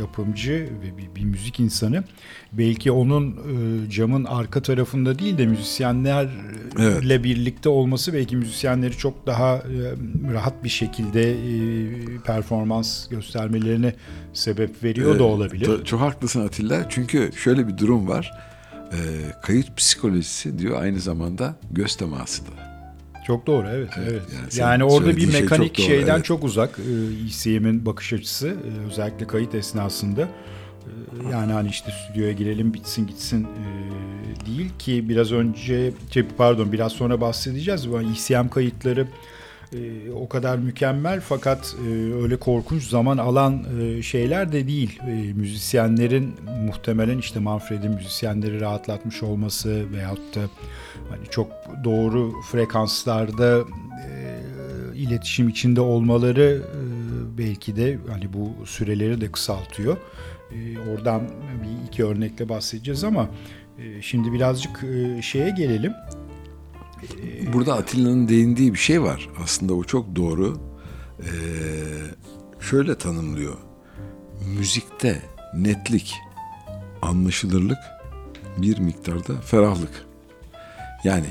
[0.00, 2.04] yapımcı ve bir, bir müzik insanı.
[2.52, 3.36] Belki onun
[3.90, 6.30] camın arka tarafında değil de müzisyenlerle
[6.78, 7.24] evet.
[7.24, 9.62] birlikte olması belki müzisyenleri çok daha
[10.32, 11.36] rahat bir şekilde
[12.24, 13.94] performans göstermelerine
[14.32, 15.84] sebep veriyor da olabilir.
[15.84, 16.88] Çok haklısın Atilla.
[16.88, 18.32] Çünkü şöyle bir durum var.
[19.42, 22.71] Kayıt psikolojisi diyor aynı zamanda göz teması da.
[23.26, 23.90] Çok doğru evet.
[23.98, 24.08] evet.
[24.12, 24.22] evet.
[24.56, 26.24] Yani, yani orada bir mekanik şey çok şeyden evet.
[26.24, 26.78] çok uzak
[27.26, 30.22] ECM'in bakış açısı e, özellikle kayıt esnasında.
[30.22, 36.72] E, yani hani işte stüdyoya girelim bitsin gitsin e, değil ki biraz önce şey, pardon
[36.72, 37.90] biraz sonra bahsedeceğiz.
[37.90, 39.06] Bu ECM kayıtları
[39.74, 44.98] e, o kadar mükemmel fakat e, öyle korkunç zaman alan e, şeyler de değil.
[45.02, 46.34] E, müzisyenlerin
[46.66, 50.40] muhtemelen işte Manfred'in müzisyenleri rahatlatmış olması veyahut da
[51.10, 51.48] hani çok
[51.84, 54.42] doğru frekanslarda e,
[54.94, 56.78] iletişim içinde olmaları e,
[57.38, 59.96] belki de hani bu süreleri de kısaltıyor.
[60.52, 61.22] E, oradan
[61.62, 63.28] bir iki örnekle bahsedeceğiz ama
[63.78, 65.92] e, şimdi birazcık e, şeye gelelim.
[67.52, 69.28] Burada Atilla'nın değindiği bir şey var.
[69.42, 70.58] Aslında o çok doğru.
[71.20, 71.24] Ee,
[72.60, 73.56] şöyle tanımlıyor.
[74.58, 75.22] Müzikte
[75.54, 76.14] netlik,
[77.02, 77.78] anlaşılırlık,
[78.56, 80.06] bir miktarda ferahlık.
[81.04, 81.26] Yani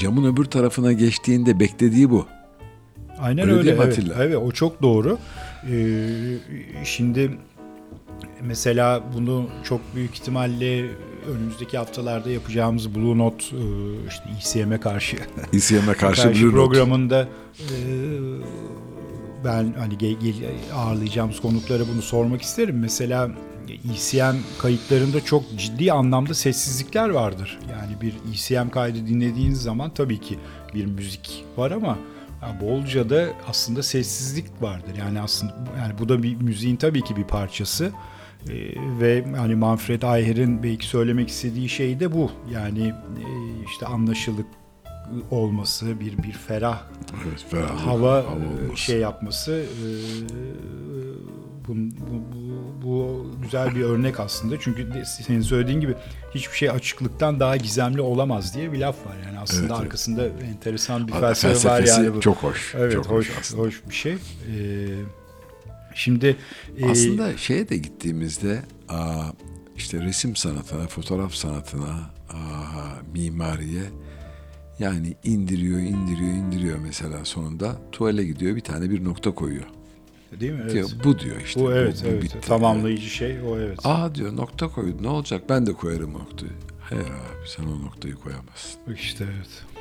[0.00, 2.26] camın öbür tarafına geçtiğinde beklediği bu.
[3.18, 3.58] Aynen öyle.
[3.58, 4.14] öyle evet, Atilla?
[4.24, 5.18] evet o çok doğru.
[5.70, 6.38] Ee,
[6.84, 7.38] şimdi
[8.42, 10.90] mesela bunu çok büyük ihtimalle
[11.28, 13.60] önümüzdeki haftalarda yapacağımız Blue Note e,
[14.08, 14.24] işte
[14.60, 15.16] ECM'e karşı
[15.52, 17.30] ECM'e karşı, karşı Blue programında Note.
[19.44, 20.34] ben hani gel, gel,
[20.74, 22.78] ağırlayacağımız konuklara bunu sormak isterim.
[22.78, 23.30] Mesela
[23.94, 27.58] ECM kayıtlarında çok ciddi anlamda sessizlikler vardır.
[27.72, 30.38] Yani bir ECM kaydı dinlediğiniz zaman tabii ki
[30.74, 31.98] bir müzik var ama
[32.42, 34.94] yani bolca da aslında sessizlik vardır.
[34.98, 37.92] Yani aslında yani bu da bir müziğin tabii ki bir parçası.
[38.50, 42.30] Ee, ve hani Manfred Ayher'in belki söylemek istediği şey de bu.
[42.52, 43.24] Yani e,
[43.66, 44.46] işte anlaşılık
[45.30, 46.82] olması, bir bir ferah,
[47.26, 48.24] evet, ferah hava, hava
[48.72, 49.86] e, şey yapması e,
[51.68, 54.60] bu, bu, bu, bu güzel bir örnek aslında.
[54.60, 55.94] Çünkü senin söylediğin gibi
[56.34, 59.16] hiçbir şey açıklıktan daha gizemli olamaz diye bir laf var.
[59.26, 60.42] Yani aslında evet, arkasında evet.
[60.42, 62.14] enteresan bir felsefe var yani.
[62.14, 62.20] Bu.
[62.20, 62.74] Çok hoş.
[62.78, 64.12] Evet, çok hoş, hoş, hoş bir şey.
[64.12, 64.18] Ee,
[65.98, 66.36] Şimdi
[66.78, 68.62] e, aslında şeye de gittiğimizde
[69.76, 72.10] işte resim sanatına, fotoğraf sanatına,
[73.12, 73.82] mimariye
[74.78, 79.66] yani indiriyor, indiriyor, indiriyor mesela sonunda tuvale gidiyor bir tane bir nokta koyuyor.
[80.40, 80.60] Değil mi?
[80.62, 80.72] Evet.
[80.72, 81.60] Diyor, bu diyor işte.
[81.60, 82.22] Bu evet, bu, bu evet.
[82.22, 82.40] Bitti.
[82.40, 83.12] Tamamlayıcı evet.
[83.12, 83.78] şey o evet.
[83.84, 86.52] Aa diyor nokta koydu ne olacak ben de koyarım noktayı.
[86.80, 88.80] Hayır abi sen o noktayı koyamazsın.
[88.94, 89.77] İşte evet.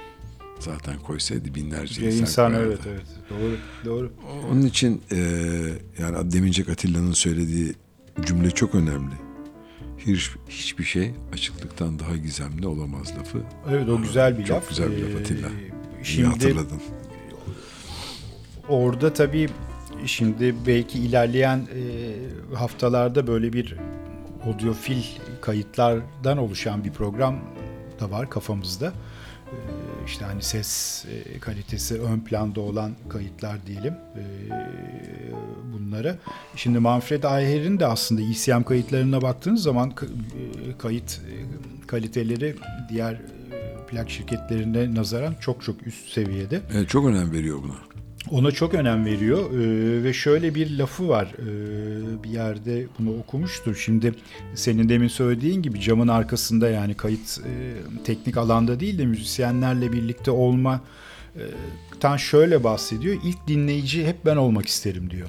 [0.60, 4.12] Zaten koysaydı binlerce insan, insan evet evet doğru doğru.
[4.52, 5.18] Onun için e,
[6.00, 7.74] yani Demincek Atilla'nın söylediği
[8.26, 9.14] cümle çok önemli.
[9.98, 13.38] Hiç, hiçbir şey açıklıktan daha gizemli olamaz lafı.
[13.70, 14.62] Evet o güzel bir çok laf.
[14.62, 15.48] Çok güzel bir laf Atilla.
[15.48, 16.82] Ee, şimdi, İyi hatırladın.
[18.70, 19.50] Orada tabii
[20.06, 23.76] şimdi belki ilerleyen e, haftalarda böyle bir
[24.46, 25.04] audiofil
[25.42, 27.40] kayıtlardan oluşan bir program
[28.00, 28.94] da var kafamızda.
[30.08, 34.24] İşte hani ses e, kalitesi ön planda olan kayıtlar diyelim e,
[35.74, 36.18] bunları.
[36.56, 41.22] Şimdi Manfred Ayher'in de aslında ECM kayıtlarına baktığınız zaman e, kayıt
[41.88, 42.56] kaliteleri
[42.90, 43.22] diğer
[43.88, 46.62] plak şirketlerine nazaran çok çok üst seviyede.
[46.74, 47.87] Evet, çok önem veriyor buna.
[48.32, 53.76] Ona çok önem veriyor Ee, ve şöyle bir lafı var Ee, bir yerde bunu okumuştum.
[53.76, 54.14] Şimdi
[54.56, 57.74] senin demin söylediğin gibi camın arkasında yani kayıt e,
[58.04, 60.82] teknik alanda değil de müzisyenlerle birlikte olma
[61.36, 61.42] e,
[62.00, 63.18] tan şöyle bahsediyor.
[63.26, 65.28] İlk dinleyici hep ben olmak isterim diyor.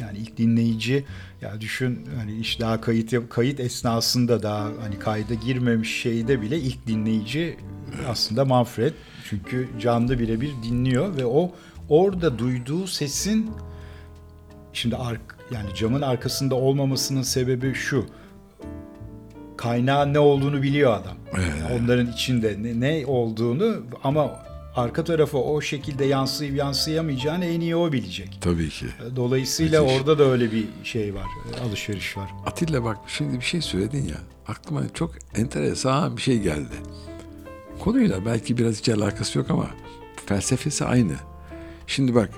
[0.00, 1.04] Yani ilk dinleyici
[1.42, 6.86] ya düşün hani iş daha kayıt kayıt esnasında daha hani kayda girmemiş şeyde bile ilk
[6.86, 7.56] dinleyici
[8.08, 8.92] aslında Manfred.
[9.30, 11.52] Çünkü canlı birebir dinliyor ve o
[11.88, 13.50] orada duyduğu sesin
[14.72, 15.20] şimdi ark,
[15.50, 18.06] yani camın arkasında olmamasının sebebi şu.
[19.56, 21.16] Kaynağı ne olduğunu biliyor adam.
[21.80, 24.30] Onların içinde ne, ne olduğunu ama
[24.76, 28.38] arka tarafa o şekilde yansıyıp yansıyamayacağını en iyi o bilecek.
[28.40, 28.86] Tabii ki.
[29.16, 29.96] Dolayısıyla Müthiş.
[30.00, 31.26] orada da öyle bir şey var,
[31.64, 32.30] alışveriş var.
[32.46, 34.16] Atilla bak şimdi bir şey söyledin ya.
[34.48, 36.74] Aklıma çok enteresan bir şey geldi.
[37.80, 39.70] Konuyla belki biraz hiç alakası yok ama
[40.26, 41.12] felsefesi aynı.
[41.86, 42.30] Şimdi bak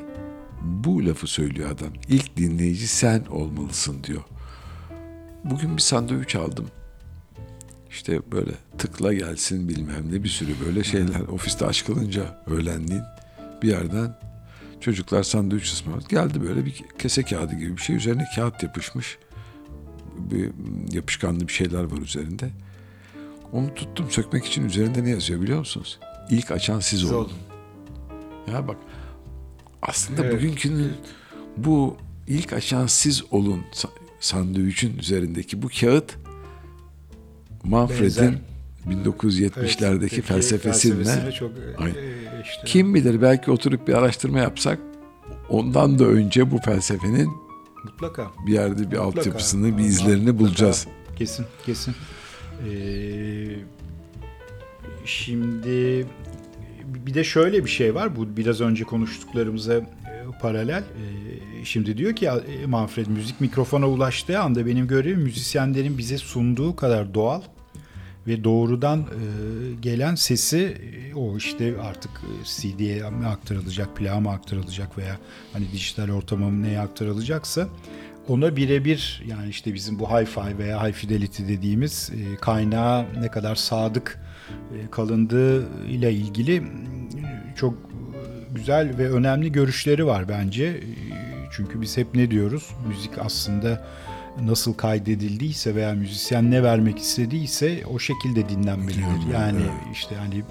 [0.62, 1.94] bu lafı söylüyor adam.
[2.10, 4.22] İlk dinleyici sen olmalısın diyor.
[5.44, 6.68] Bugün bir sandviç aldım.
[7.90, 11.20] İşte böyle tıkla gelsin bilmem ne bir sürü böyle şeyler.
[11.20, 13.04] Ofiste aç kalınca öğlenliğin
[13.62, 14.16] bir yerden
[14.82, 16.06] çocuklar sandviç ısmarladı.
[16.10, 17.96] Geldi böyle bir kese kağıdı gibi bir şey.
[17.96, 19.18] Üzerine kağıt yapışmış.
[20.18, 20.52] Bir
[20.94, 22.50] yapışkanlı bir şeyler var üzerinde.
[23.56, 26.00] Onu tuttum sökmek için üzerinde ne yazıyor biliyor musunuz?
[26.30, 27.20] İlk açan siz Siz olun.
[27.24, 27.32] olun.
[28.54, 28.78] Ya bak
[29.82, 30.34] aslında Evet.
[30.36, 30.92] bugünkünün
[31.58, 36.16] bu ilk açan siz olun sa- sandviçin üzerindeki bu kağıt
[37.64, 38.34] Manfred'in Benzer.
[38.90, 42.62] 1970'lerdeki Evet, çok e, işte.
[42.66, 44.80] kim bilir belki oturup bir araştırma yapsak
[45.50, 47.30] ondan da önce bu felsefenin
[47.84, 48.32] Mutlaka.
[48.48, 49.04] bir yerde bir Mutlaka.
[49.04, 50.40] altyapısını, bir izlerini Mutlaka.
[50.40, 50.88] bulacağız.
[51.18, 51.96] Kesin, kesin.
[52.70, 53.56] Ee,
[55.06, 56.06] şimdi
[56.86, 58.16] bir de şöyle bir şey var.
[58.16, 59.86] Bu biraz önce konuştuklarımıza e,
[60.42, 60.84] paralel.
[60.84, 66.76] Ee, şimdi diyor ki e, Manfred müzik mikrofona ulaştığı anda benim görevim müzisyenlerin bize sunduğu
[66.76, 67.42] kadar doğal
[68.28, 69.06] ve doğrudan e,
[69.82, 70.78] gelen sesi
[71.16, 72.12] o işte artık
[72.44, 75.18] CD'ye mi aktarılacak, plağa mı aktarılacak veya
[75.54, 77.68] hani dijital ortama neye aktarılacaksa
[78.28, 83.56] ona birebir yani işte bizim bu hi-fi veya high fidelity dediğimiz e, kaynağa ne kadar
[83.56, 84.20] sadık
[84.74, 86.68] e, kalındığı ile ilgili mm,
[87.56, 88.20] çok e,
[88.56, 90.64] güzel ve önemli görüşleri var bence.
[90.66, 90.82] E,
[91.52, 92.70] Çünkü biz hep ne diyoruz?
[92.88, 93.86] Müzik aslında
[94.42, 98.98] nasıl kaydedildiyse veya müzisyen ne vermek istediyse o şekilde dinlenmelidir.
[99.02, 99.62] Dinlenmeli, Yani
[99.94, 100.44] işte hani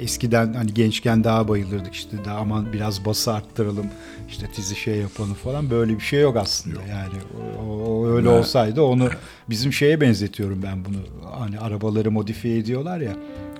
[0.00, 3.86] eskiden hani gençken daha bayılırdık işte daha aman biraz bası arttıralım
[4.28, 7.14] işte tizi şey yapalım falan böyle bir şey yok aslında yani
[7.60, 9.08] o, o- öyle Ve- olsaydı onu
[9.50, 10.96] bizim şeye benzetiyorum ben bunu
[11.38, 13.16] hani arabaları modifiye ediyorlar ya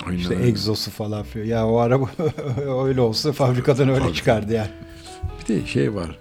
[0.06, 0.46] Aynen işte öyle.
[0.48, 2.10] egzosu falan filan ya o araba
[2.84, 4.70] öyle olsa fabrikadan öyle çıkardı yani.
[5.40, 6.18] Bir de şey var.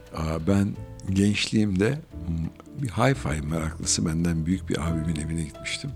[0.47, 0.67] Ben
[1.13, 1.97] gençliğimde
[2.81, 5.91] bir hi-fi meraklısı benden büyük bir abimin evine gitmiştim.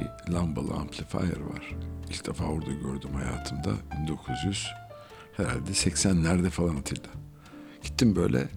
[0.00, 1.76] Bir lambalı amplifier var.
[2.10, 3.70] İlk defa orada gördüm hayatımda.
[4.02, 4.66] 1900
[5.36, 7.08] herhalde 80'lerde falan Atilla.
[7.82, 8.48] Gittim böyle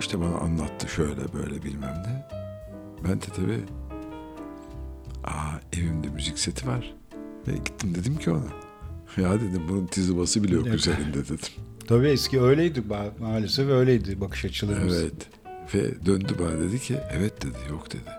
[0.00, 2.26] işte bana anlattı şöyle böyle bilmem ne.
[3.04, 3.60] Ben de tabii
[5.24, 6.94] aa evimde müzik seti var.
[7.48, 8.46] Ve gittim dedim ki ona
[9.16, 10.78] ya dedim bunun tizi bası bile yok Evet.
[10.78, 11.38] üzerinde dedim.
[11.88, 15.02] Tabii eski öyleydi ma- maalesef öyleydi bakış açılarımız.
[15.02, 15.28] Evet.
[15.74, 18.10] Ve döndü bana dedi ki evet dedi yok dedi.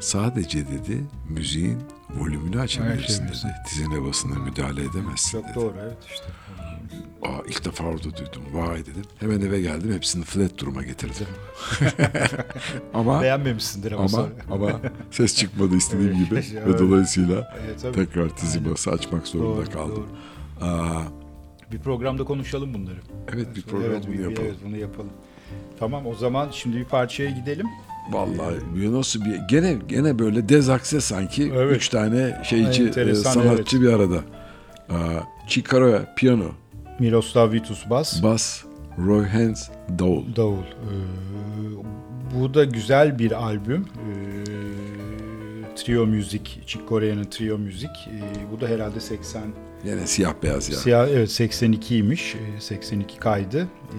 [0.00, 1.78] Sadece dedi müziğin
[2.16, 3.36] volümünü açabilirsin dedi.
[3.68, 5.54] Tizine basına müdahale edemezsin Çok dedi.
[5.54, 6.24] doğru evet işte.
[7.22, 8.42] Aa, ilk defa orada duydum.
[8.52, 9.02] Vay dedim.
[9.20, 9.92] Hemen eve geldim.
[9.92, 11.26] Hepsini flat duruma getirdim.
[12.94, 14.04] ama Beğenmemişsindir ama,
[14.50, 16.58] ama ama ses çıkmadı istediğim Evet, gibi.
[16.58, 16.66] evet.
[16.74, 18.22] Ve dolayısıyla Evet, tekrar
[18.56, 18.70] Aynen.
[18.72, 20.06] bası açmak zorunda Doğru, kaldım.
[20.60, 20.66] doğru.
[20.70, 21.02] Aa,
[21.72, 22.98] Bir programda konuşalım bunları.
[23.34, 24.44] evet bir program evet, bunu bir- yapalım.
[24.48, 25.10] Evet bunu yapalım.
[25.78, 27.66] Tamam o zaman şimdi bir parçaya gidelim.
[28.10, 31.76] Vallahi bu nasıl bir gene gene böyle dezakse sanki Evet.
[31.76, 34.16] üç tane şeyci e, Enteresan, sanatçı bir arada.
[34.90, 36.48] Aa, Chikaro piyano,
[37.00, 38.62] Miroslav Vitus bas, bas,
[39.06, 40.36] Roy Haynes davul.
[40.36, 40.58] davul.
[40.58, 40.94] Ee,
[42.40, 43.80] bu da güzel bir albüm.
[43.84, 47.90] Ee, trio müzik, Chick Corea'nın trio müzik.
[48.08, 49.42] Ee, bu da herhalde 80
[49.84, 50.76] Yine siyah beyaz ya.
[50.76, 52.34] Siyah, evet 82'ymiş.
[52.56, 53.68] Ee, 82 kaydı.
[53.92, 53.96] Ee,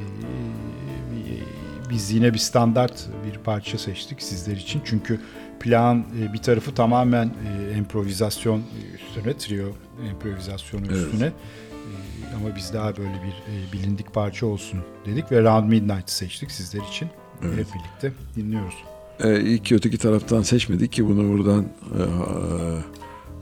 [1.90, 4.82] Biz yine bir standart bir parça seçtik sizler için.
[4.86, 5.20] Çünkü
[5.60, 8.64] plan e, bir tarafı tamamen e, improvizasyon
[8.96, 9.68] üstüne, trio
[10.12, 11.26] improvizasyonu üstüne.
[11.26, 16.52] Ee, Ama biz daha böyle bir e, bilindik parça olsun dedik ve Round Midnight'ı seçtik
[16.52, 17.10] sizler için.
[17.44, 17.58] Evet.
[17.58, 18.76] Hep birlikte dinliyoruz.
[19.24, 22.06] e, iyi ki öteki taraftan seçmedik ki bunu buradan e, e,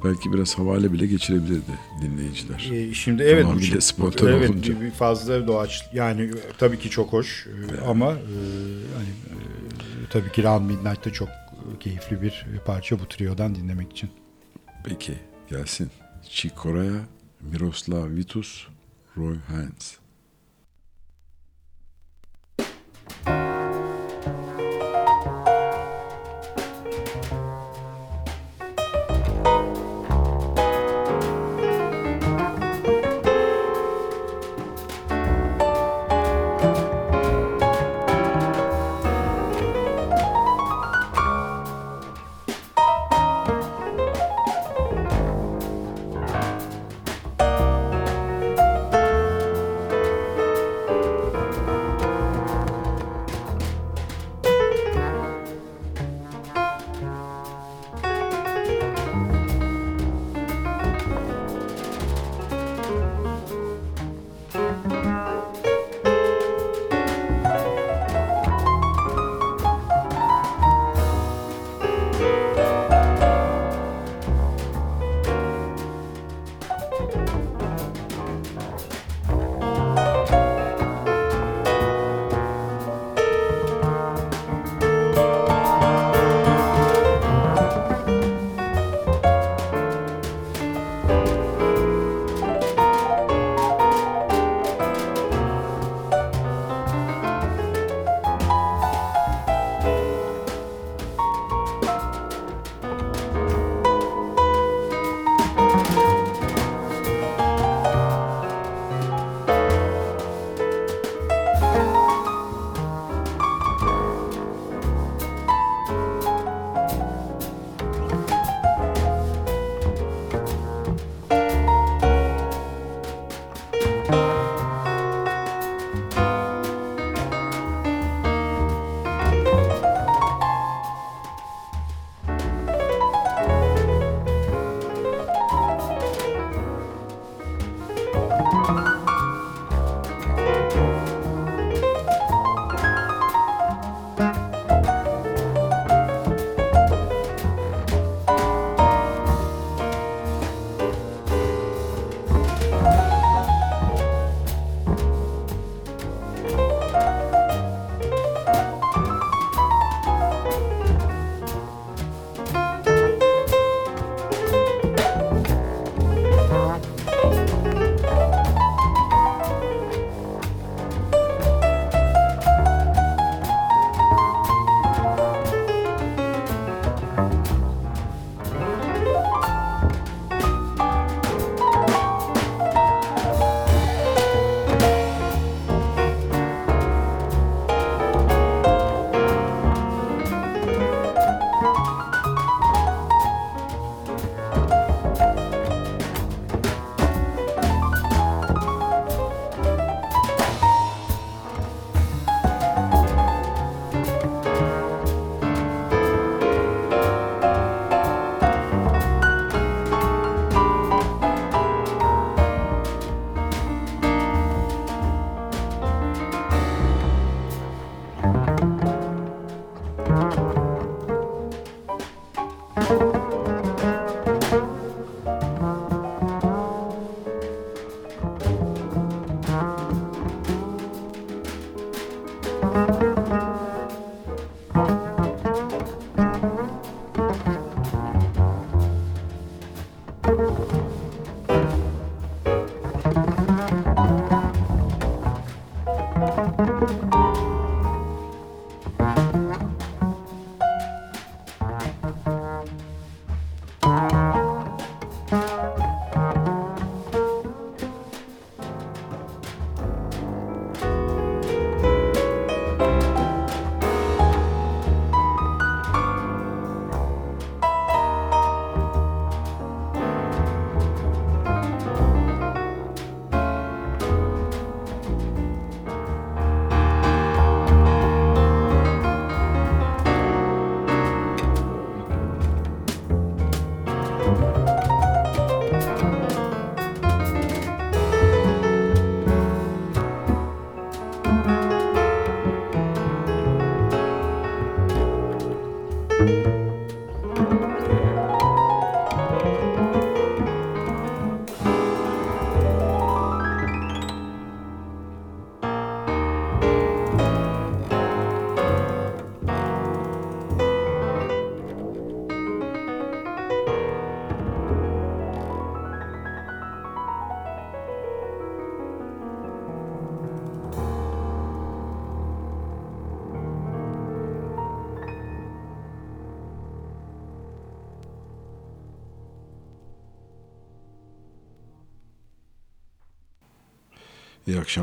[0.05, 1.71] belki biraz havale bile geçirebilirdi
[2.01, 2.69] dinleyiciler.
[2.73, 4.75] E, şimdi evet Tamamıyla bu- spontan evet, olunca.
[4.75, 8.15] bir- bir fazla doğaç yani e, tabii ki çok hoş e, ama e,
[8.95, 9.35] hani e,
[10.09, 11.29] tabii ki Round Midnight'ta çok
[11.79, 14.09] keyifli bir parça bu trio'dan dinlemek için.
[14.83, 15.13] Peki
[15.49, 15.89] gelsin.
[16.29, 17.01] Chick Corea,
[17.41, 18.67] Miroslav Vitus,
[19.17, 19.97] Roy Haynes.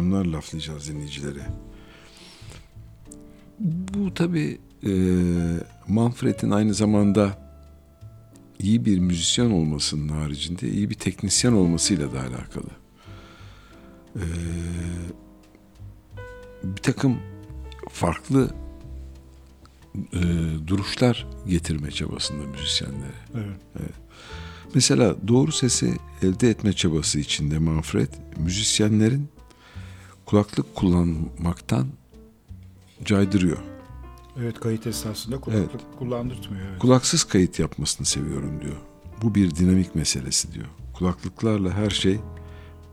[0.02, 1.46] Akşamlar laflayacağız dinleyicilere.
[3.58, 4.92] Bu tabii e,
[5.88, 7.38] Manfred'in aynı zamanda
[8.58, 12.70] iyi bir müzisyen olmasının haricinde iyi bir teknisyen olmasıyla da alakalı.
[14.16, 14.24] E,
[16.64, 17.18] bir takım
[17.90, 18.50] farklı
[20.12, 20.20] e,
[20.66, 23.18] duruşlar getirme çabasında müzisyenlere.
[23.34, 23.94] Evet.
[24.74, 29.28] Mesela doğru sesi elde etme çabası içinde Manfred müzisyenlerin
[30.32, 31.86] kulaklık kullanmaktan
[33.04, 33.58] caydırıyor.
[34.40, 36.66] Evet kayıt esnasında kulaklık kullandırtmıyor.
[36.70, 36.78] Evet.
[36.78, 38.76] Kulaksız kayıt yapmasını seviyorum diyor.
[39.22, 40.66] Bu bir dinamik meselesi diyor.
[40.92, 42.20] Kulaklıklarla her şey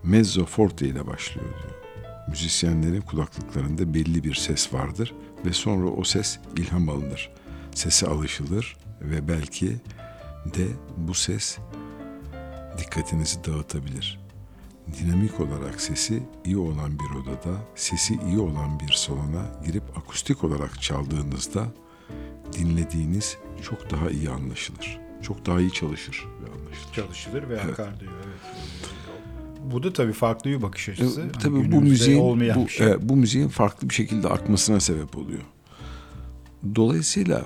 [0.04, 1.76] mezzo forte ile başlıyor diyor.
[2.30, 5.14] Müzisyenlerin kulaklıklarında belli bir ses vardır
[5.46, 7.32] ve sonra o ses ilham alınır.
[7.76, 9.70] Sese alışılır ve belki
[10.46, 10.68] de
[10.98, 11.58] bu ses
[12.78, 14.29] dikkatinizi dağıtabilir.
[14.98, 20.82] Dinamik olarak sesi iyi olan bir odada, sesi iyi olan bir salona girip akustik olarak
[20.82, 21.68] çaldığınızda
[22.54, 25.00] dinlediğiniz çok daha iyi anlaşılır.
[25.22, 26.94] Çok daha iyi çalışır ve anlaşılır.
[26.94, 28.12] Çalışılır ve akar diyor.
[28.26, 28.40] Evet.
[29.72, 31.22] Bu da tabii farklı bir bakış açısı.
[31.22, 32.88] E, Hani tabii bu günümüzde müziğin bu, şey.
[32.88, 35.42] e, bu müziğin farklı bir şekilde akmasına sebep oluyor.
[36.76, 37.42] Dolayısıyla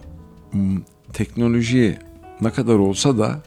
[1.14, 2.00] teknoloji
[2.42, 3.44] ne kadar olsa da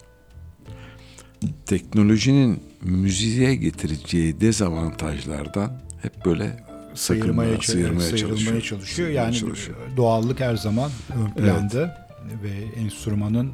[1.66, 8.60] teknolojinin müziğe getireceği dezavantajlardan hep böyle sıyırmaya, sakınmaya, sıyırmaya sıyrılmaya çalışıyor.
[8.62, 8.96] çalışıyor.
[8.96, 9.76] Sıyırmaya Yani çalışıyor.
[9.96, 12.08] doğallık her zaman ön planda
[12.42, 13.52] ve enstrümanın e,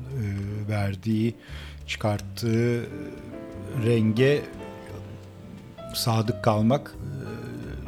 [0.69, 1.35] verdiği,
[1.87, 2.87] çıkarttığı e,
[3.87, 4.43] renge
[5.95, 6.95] sadık kalmak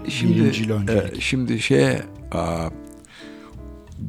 [0.06, 1.18] e, birincil öncelik.
[1.18, 2.02] e, şimdi şeye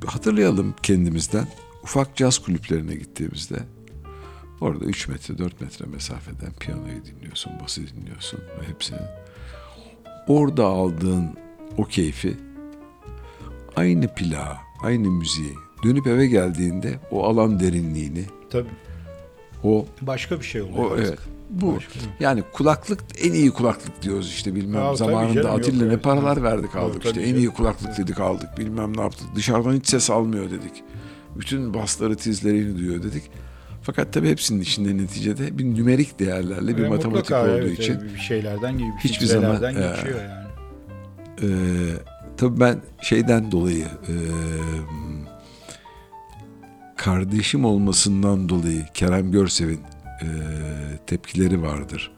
[0.05, 1.47] hatırlayalım kendimizden
[1.83, 3.55] ufak caz kulüplerine gittiğimizde
[4.61, 8.97] orada 3 metre 4 metre mesafeden piyanoyu dinliyorsun, bası dinliyorsun ve hepsini.
[10.27, 11.29] Orada aldığın
[11.77, 12.37] o keyfi
[13.75, 15.53] aynı plağı, aynı müziği
[15.83, 18.69] dönüp eve geldiğinde o alan derinliğini, Tabii.
[19.63, 20.77] o Başka bir şey oluyor.
[20.77, 21.07] o artık.
[21.07, 21.19] evet.
[21.49, 25.93] Bu Başka bir- yani kulaklık en iyi kulaklık diyoruz işte bilmem Ya, zamanında Atilla ne
[25.93, 26.03] evet.
[26.03, 29.87] paralar verdik aldık tabii işte en iyi kulaklık dedik aldık bilmem ne yaptık dışarıdan hiç
[29.87, 30.83] ses almıyor dedik.
[31.35, 33.23] Bütün basları tizlerini duyuyor dedik.
[33.85, 38.01] Fakat tabii hepsinin içinde neticede bir nümerik değerlerle bir Ve matematik mutlaka, olduğu evet, için
[38.01, 40.45] bir şeylerden gibi hiçbir zaman, e, geçiyor yani.
[41.41, 41.47] Ee,
[42.37, 44.13] tabii ben şeyden dolayı e,
[46.95, 49.81] kardeşim olmasından dolayı Kerem Görsev'in
[50.21, 50.27] e,
[51.07, 52.11] tepkileri vardır.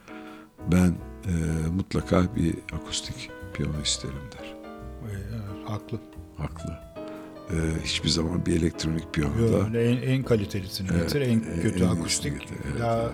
[0.71, 0.87] Ben
[1.25, 1.33] e,
[1.75, 4.47] mutlaka bir akustik piyano isterim der.
[4.47, 5.99] E, evet, haklı.
[6.37, 6.86] Haklı.
[7.51, 11.67] E, hiçbir zaman bir elektronik piyanoda Yo, en, en kalitelisini Evet, getir, en en kötü
[11.69, 12.33] iyisini akustik.
[12.41, 13.11] getir, evet, daha evet,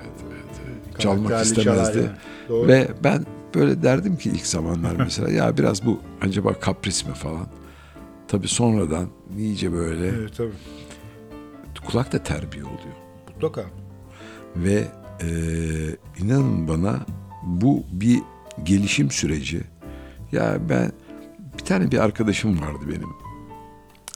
[0.95, 1.63] e, Çalmak istemezdi.
[1.63, 2.09] çalar yani.
[2.49, 2.67] Doğru.
[2.67, 7.47] Ve ben böyle derdim ki ilk zamanlar mesela ya biraz bu acaba kapris mi falan.
[8.27, 9.07] Tabii sonradan
[9.37, 10.51] iyice böyle Evet, tabii.
[11.87, 12.95] kulak da terbiye oluyor.
[13.33, 13.63] Mutlaka.
[14.55, 14.83] Ve
[15.21, 15.27] e,
[16.19, 16.99] inanın bana
[17.43, 18.19] bu bir
[18.63, 19.61] gelişim süreci.
[20.31, 20.91] Ya ben
[21.57, 23.09] bir tane bir arkadaşım vardı benim.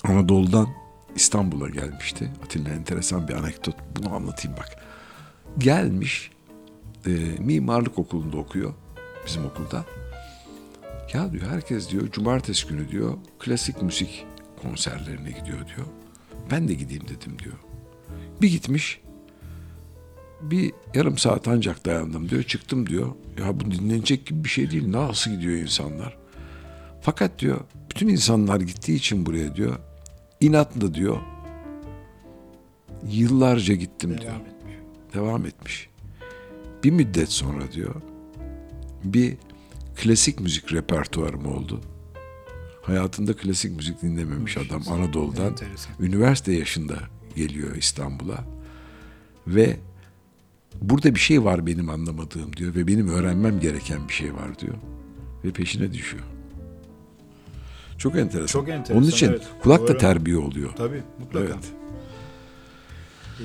[0.08, 0.68] Anadolu'dan
[1.16, 2.32] İstanbul'a gelmişti.
[2.46, 3.76] Atilla enteresan bir anekdot.
[3.96, 4.84] Bunu anlatayım bak.
[5.58, 6.32] Gelmiş
[7.06, 7.10] e,
[7.40, 8.74] mimarlık okulunda okuyor.
[9.26, 9.86] Bizim okulda.
[11.14, 14.26] Ya diyor herkes diyor cumartesi günü diyor klasik müzik
[14.62, 15.88] konserlerine gidiyor diyor.
[16.52, 17.56] Ben de gideyim dedim diyor.
[18.42, 19.02] Bir gitmiş
[20.42, 22.44] bir yarım saat ancak dayandım diyor.
[22.44, 23.08] Çıktım diyor.
[23.40, 24.92] Ya bu dinlenecek gibi bir şey değil.
[24.92, 26.18] Nasıl gidiyor insanlar?
[27.02, 27.60] Fakat diyor
[27.90, 29.80] bütün insanlar gittiği için buraya diyor.
[30.42, 31.18] İnatla diyor.
[33.08, 34.32] Yıllarca gittim diyor.
[34.34, 34.76] Devam etmiş.
[35.14, 35.90] Devam etmiş.
[36.84, 37.96] Bir müddet sonra diyor
[39.04, 39.38] bir
[39.96, 41.82] klasik müzik repertuarım oldu.
[42.82, 45.46] Hayatında klasik müzik dinlememiş adam Anadolu'dan.
[45.46, 45.94] Enteresan.
[46.00, 46.98] Üniversite yaşında
[47.36, 48.46] geliyor İstanbul'a.
[49.48, 49.78] Ve
[50.82, 54.76] burada bir şey var benim anlamadığım diyor ve benim öğrenmem gereken bir şey var diyor.
[55.44, 56.24] Ve peşine düşüyor.
[57.98, 58.60] Çok enteresan.
[58.60, 59.48] Çok enteresan, Onun için evet.
[59.64, 59.98] kulak da Doğru.
[59.98, 60.70] terbiye oluyor.
[60.76, 61.46] Tabii mutlaka.
[61.46, 61.72] Evet.
[63.40, 63.44] Ee,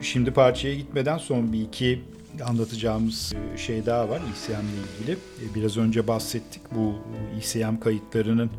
[0.00, 2.04] şimdi parçaya gitmeden son bir iki
[2.44, 5.12] anlatacağımız e, şey daha var ECM'le ilgili.
[5.12, 6.94] E, Biraz önce bahsettik bu
[7.38, 8.50] ECM kayıtlarının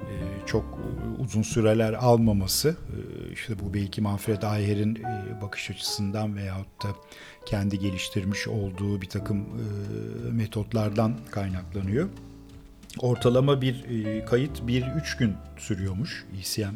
[0.00, 0.12] e,
[0.46, 0.78] çok
[1.18, 2.76] uzun süreler almaması.
[3.32, 4.98] işte bu belki Manfred Ayer'in
[5.42, 6.88] bakış açısından veyahut da
[7.46, 9.44] kendi geliştirmiş olduğu bir takım
[10.32, 12.08] metotlardan kaynaklanıyor.
[13.00, 16.74] Ortalama bir e, kayıt bir üç gün sürüyormuş ECM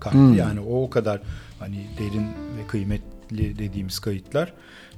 [0.00, 0.34] kaydı.
[0.34, 1.20] Yani o o kadar
[1.58, 2.26] hani derin
[2.58, 4.52] ve kıymetli dediğimiz kayıtlar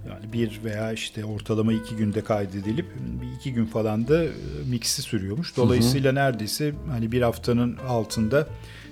[0.08, 2.86] Yani bir veya işte ortalama iki günde kaydedilip
[3.22, 4.30] bir iki gün falan da e,
[4.70, 5.56] mixi sürüyormuş.
[5.56, 8.46] Dolayısıyla neredeyse hani bir haftanın altında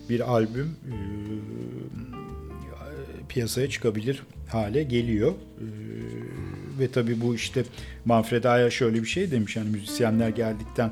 [0.09, 0.95] bir albüm e,
[3.29, 5.33] piyasaya çıkabilir hale geliyor.
[5.33, 5.67] E,
[6.79, 7.65] ve tabii bu işte
[8.05, 10.91] Manfred Aya şöyle bir şey demiş yani müzisyenler geldikten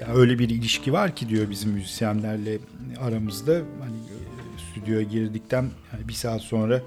[0.00, 2.58] e, öyle bir ilişki var ki diyor bizim müzisyenlerle
[3.00, 4.16] aramızda hani e,
[4.70, 6.82] stüdyoya girdikten yani bir saat sonra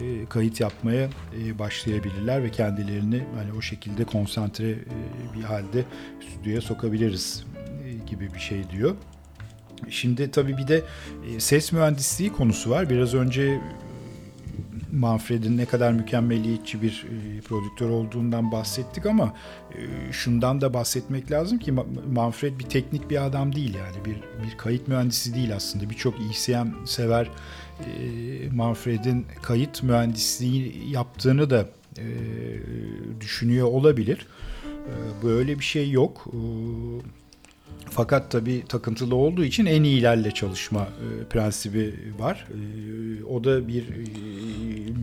[0.00, 1.08] e, kayıt yapmaya
[1.38, 4.74] e, başlayabilirler ve kendilerini hani o şekilde konsantre
[5.36, 5.84] bir halde
[6.20, 7.44] stüdyoya sokabiliriz
[8.06, 8.94] gibi bir şey diyor.
[9.88, 10.82] Şimdi tabii bir de
[11.38, 12.90] ses mühendisliği konusu var.
[12.90, 13.60] Biraz önce
[14.92, 19.34] Manfred'in ne kadar mükemmeliyetçi bir e, prodüktör olduğundan bahsettik ama
[19.74, 24.14] e, şundan da bahsetmek lazım ki Ma- Manfred bir teknik bir adam değil yani bir
[24.46, 25.90] bir kayıt mühendisi değil aslında.
[25.90, 27.30] Birçok ECM sever
[27.80, 27.90] e,
[28.54, 31.68] Manfred'in kayıt mühendisliği yaptığını da
[31.98, 32.06] e,
[33.20, 34.26] düşünüyor olabilir.
[34.66, 36.26] E, Böyle bir şey yok.
[37.90, 42.46] Fakat tabii takıntılı olduğu için en iyilerle çalışma e, prensibi var.
[42.50, 44.02] E, o da bir e,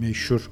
[0.02, 0.50] meşhur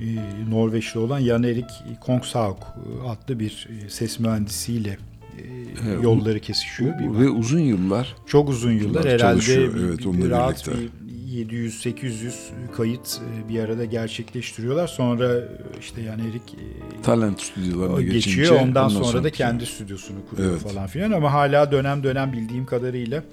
[0.00, 0.04] e,
[0.50, 1.64] Norveçli olan Jan Erik
[2.00, 4.98] Kongshaug e, adlı bir e, ses mühendisiyle
[5.38, 6.98] e, yolları kesişiyor.
[6.98, 10.72] Bir Ve uzun yıllar çok uzun yıllar Yıllar herhalde çalışıyor, bir- evet, bir- rahat birlikte.
[10.82, 11.03] bir
[11.34, 12.32] 700-800
[12.76, 14.86] kayıt e, bir arada gerçekleştiriyorlar.
[14.86, 15.42] Sonra e,
[15.80, 18.14] işte yani Erik e, talent stüdyolarına geçiyor.
[18.14, 20.60] geçince Ondan, sonra, da sonraki- kendi stüdyosunu kuruyor Evet.
[20.62, 23.24] falan filan ama hala dönem dönem bildiğim kadarıyla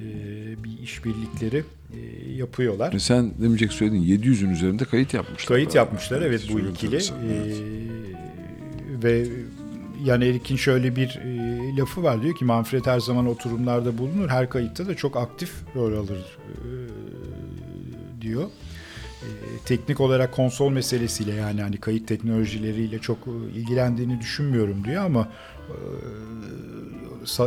[0.00, 0.04] e,
[0.64, 1.64] bir işbirlikleri
[1.94, 2.94] e, yapıyorlar.
[2.94, 5.48] Ve sen demeyecek söyledin 700'ün üzerinde kayıt yapmışlar.
[5.56, 6.96] Kayıt yapmışlar evet bu ikili.
[6.96, 7.12] evet.
[7.30, 9.24] Ee, ve
[10.06, 14.28] Jan Erik'in şöyle bir e, lafı var diyor ki Manfred her zaman oturumlarda bulunur.
[14.28, 16.18] Her kayıtta da çok aktif rol alır
[16.48, 16.68] e,
[18.22, 18.44] diyor.
[19.22, 19.28] E,
[19.64, 25.28] teknik olarak konsol meselesiyle yani hani kayıt teknolojileriyle çok e, ilgilendiğini düşünmüyorum diyor ama
[25.68, 25.74] e,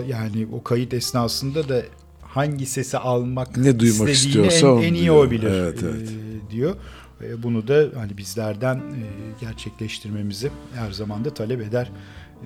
[0.07, 1.81] yani o kayıt esnasında da
[2.21, 5.27] hangi sesi almak Ne duymak istiyorsa en, en iyi diyor.
[5.27, 6.09] o bilir Evet, e, evet.
[6.51, 6.75] diyor.
[7.23, 9.01] E, Bunu da hani bizlerden e,
[9.41, 11.91] gerçekleştirmemizi her zaman da talep eder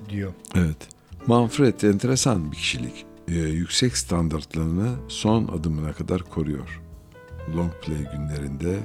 [0.08, 0.32] diyor.
[0.54, 0.88] Evet.
[1.26, 3.06] Manfred enteresan bir kişilik.
[3.28, 6.80] Ee, yüksek standartlarını son adımına kadar koruyor.
[7.56, 8.78] Long play günlerinde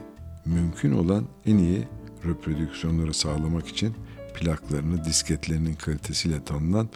[0.46, 1.88] mümkün olan en iyi
[2.26, 3.94] reprodüksiyonları sağlamak için
[4.36, 6.90] plaklarını disketlerinin kalitesiyle tanınan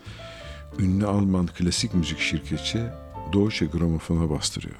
[0.79, 2.83] ünlü Alman klasik müzik şirketi
[3.33, 4.75] Deutsche Grammophon'a bastırıyor.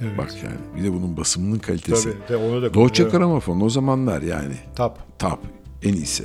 [0.00, 0.18] Evet.
[0.18, 2.12] Bak yani bir de bunun basımının kalitesi.
[2.12, 3.04] Tabii de onu da Deutsche.
[3.04, 5.18] Grammophon o zamanlar yani Tap.
[5.18, 5.38] top
[5.82, 6.24] en iyisi.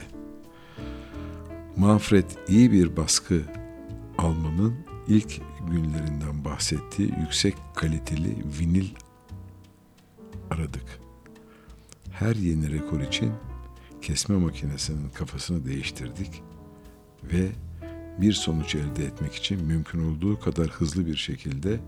[1.79, 3.41] Manfred iyi bir baskı
[4.17, 4.75] almanın
[5.07, 5.41] ilk
[5.71, 8.87] günlerinden bahsettiği yüksek kaliteli vinil
[10.49, 10.99] aradık.
[12.11, 13.31] Her yeni rekor için
[14.01, 16.43] kesme makinesinin kafasını değiştirdik
[17.33, 17.47] ve
[18.21, 21.79] bir sonuç elde etmek için mümkün olduğu kadar hızlı bir şekilde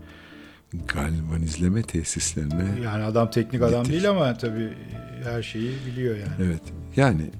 [0.94, 3.92] galvanizleme tesislerine Yani adam teknik adam Gittik.
[3.92, 4.72] değil ama tabii
[5.24, 6.32] her şeyi biliyor yani.
[6.38, 6.62] Evet.
[6.96, 7.30] Yani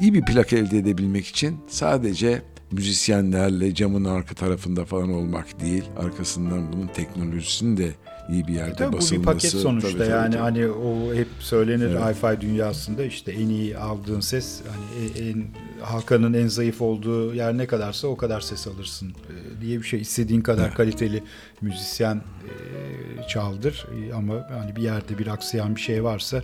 [0.00, 2.42] iyi bir plak elde edebilmek için sadece
[2.72, 7.90] müzisyenlerle camın arka tarafında falan olmak değil, arkasından bunun teknolojisinin de
[8.30, 9.24] iyi bir yerde Tabii bu bir basılması.
[9.24, 10.42] paket sonuçta Tabii, tabii, yani tabii.
[10.42, 12.00] hani o hep söylenir Evet.
[12.00, 15.44] hi-fi dünyasında işte en iyi aldığın ses hani e- en
[15.82, 20.00] Hakan'ın en zayıf olduğu yer ne kadarsa o kadar ses alırsın e, diye bir şey
[20.00, 20.74] istediğin kadar Evet.
[20.74, 21.22] kaliteli
[21.60, 26.42] müzisyen e, çaldır E, ama hani bir yerde bir aksayan bir şey varsa e,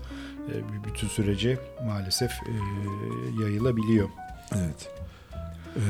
[0.87, 2.53] bütün sürece maalesef e,
[3.43, 4.09] yayılabiliyor.
[4.57, 4.91] Evet.
[5.77, 5.81] Ee,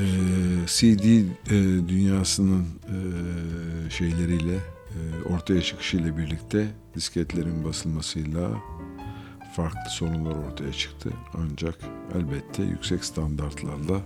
[0.66, 8.50] CD e, dünyasının e, şeyleriyle e, ortaya çıkışıyla birlikte disketlerin basılmasıyla
[9.56, 11.10] farklı sorunlar ortaya çıktı.
[11.34, 11.74] Ancak
[12.14, 14.00] elbette yüksek standartlarla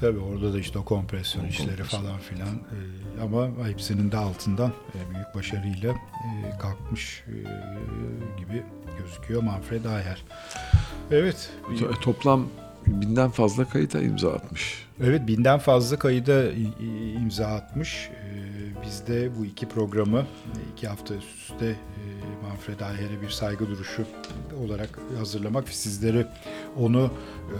[0.00, 2.02] Tabii orada da işte o kompresyon O işleri kompresyon.
[2.02, 7.34] falan filan Ee, ama hepsinin de altından e, büyük başarıyla e, kalkmış e,
[8.40, 8.62] gibi
[8.98, 10.24] gözüküyor Manfred Ayer.
[11.10, 11.50] Evet.
[11.70, 12.46] to- toplam
[12.86, 14.86] binden fazla kayıta imza atmış.
[15.02, 16.52] Evet binden fazla kayıda
[17.22, 18.10] imza atmış.
[18.12, 21.76] Ee, Biz de bu iki programı e, iki hafta üst üste e,
[22.48, 24.04] Manfred Ayer'e bir saygı duruşu
[24.66, 26.26] olarak hazırlamak sizleri
[26.76, 27.10] onu
[27.50, 27.56] e,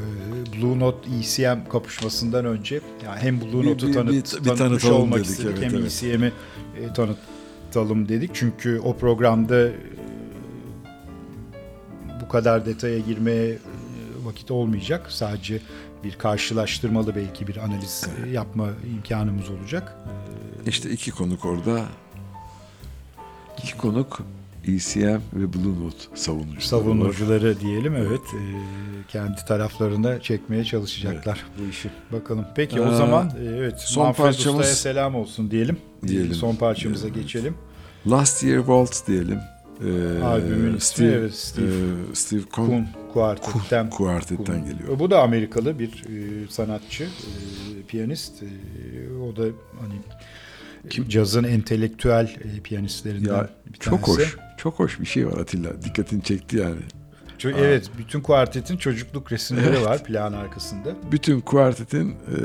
[0.52, 5.30] Blue Note ECM kapışmasından önce yani hem Blue Note'u tanıt, bir- bir tanıtmış olmak dedik,
[5.30, 6.02] istedik evet, hem evet.
[6.02, 6.32] ECM'i
[6.80, 8.30] e, tanıtalım dedik.
[8.34, 9.72] Çünkü o programda e,
[12.22, 13.58] bu kadar detaya girmeye e,
[14.24, 15.12] vakit olmayacak.
[15.12, 15.60] Sadece
[16.04, 19.96] bir karşılaştırmalı belki bir analiz yapma imkanımız olacak.
[20.66, 21.84] İşte iki konuk orada.
[23.62, 24.20] İki konuk
[24.74, 26.60] ECM ve Blue Note savunucuları.
[26.66, 28.20] Savunucuları diyelim evet.
[28.34, 28.42] E,
[29.08, 31.90] kendi taraflarında çekmeye çalışacaklar bu işi.
[32.12, 32.44] Bakalım.
[32.56, 35.76] Peki o Aa, zaman e, evet son Manfred parçamız- Usta'ya selam olsun diyelim.
[36.06, 36.34] Diyelim.
[36.34, 37.22] Son parçamıza Diyelim.
[37.22, 37.54] geçelim.
[38.06, 39.38] Last Year Waltz diyelim.
[39.84, 44.98] Ee, Albümün ismi, Steve, evet, Steve e, Steve Kuhn, Kun Kuartet'ten Kuartet'ten geliyor.
[44.98, 48.42] Bu da Amerikalı bir e, sanatçı, e, piyanist.
[48.42, 48.46] E,
[49.22, 49.42] o da
[49.80, 49.94] hani
[50.90, 51.08] Kim?
[51.08, 54.22] cazın entelektüel e, piyanistlerinden Ya bir çok tanesi.
[54.22, 54.36] hoş.
[54.58, 55.82] Çok hoş bir şey var Atilla.
[55.82, 56.80] Dikkatini çekti yani.
[57.38, 59.86] Ço- evet, bütün kuartetin çocukluk resimleri Evet.
[59.86, 60.96] var plan arkasında.
[61.12, 62.36] Bütün kuartetin e,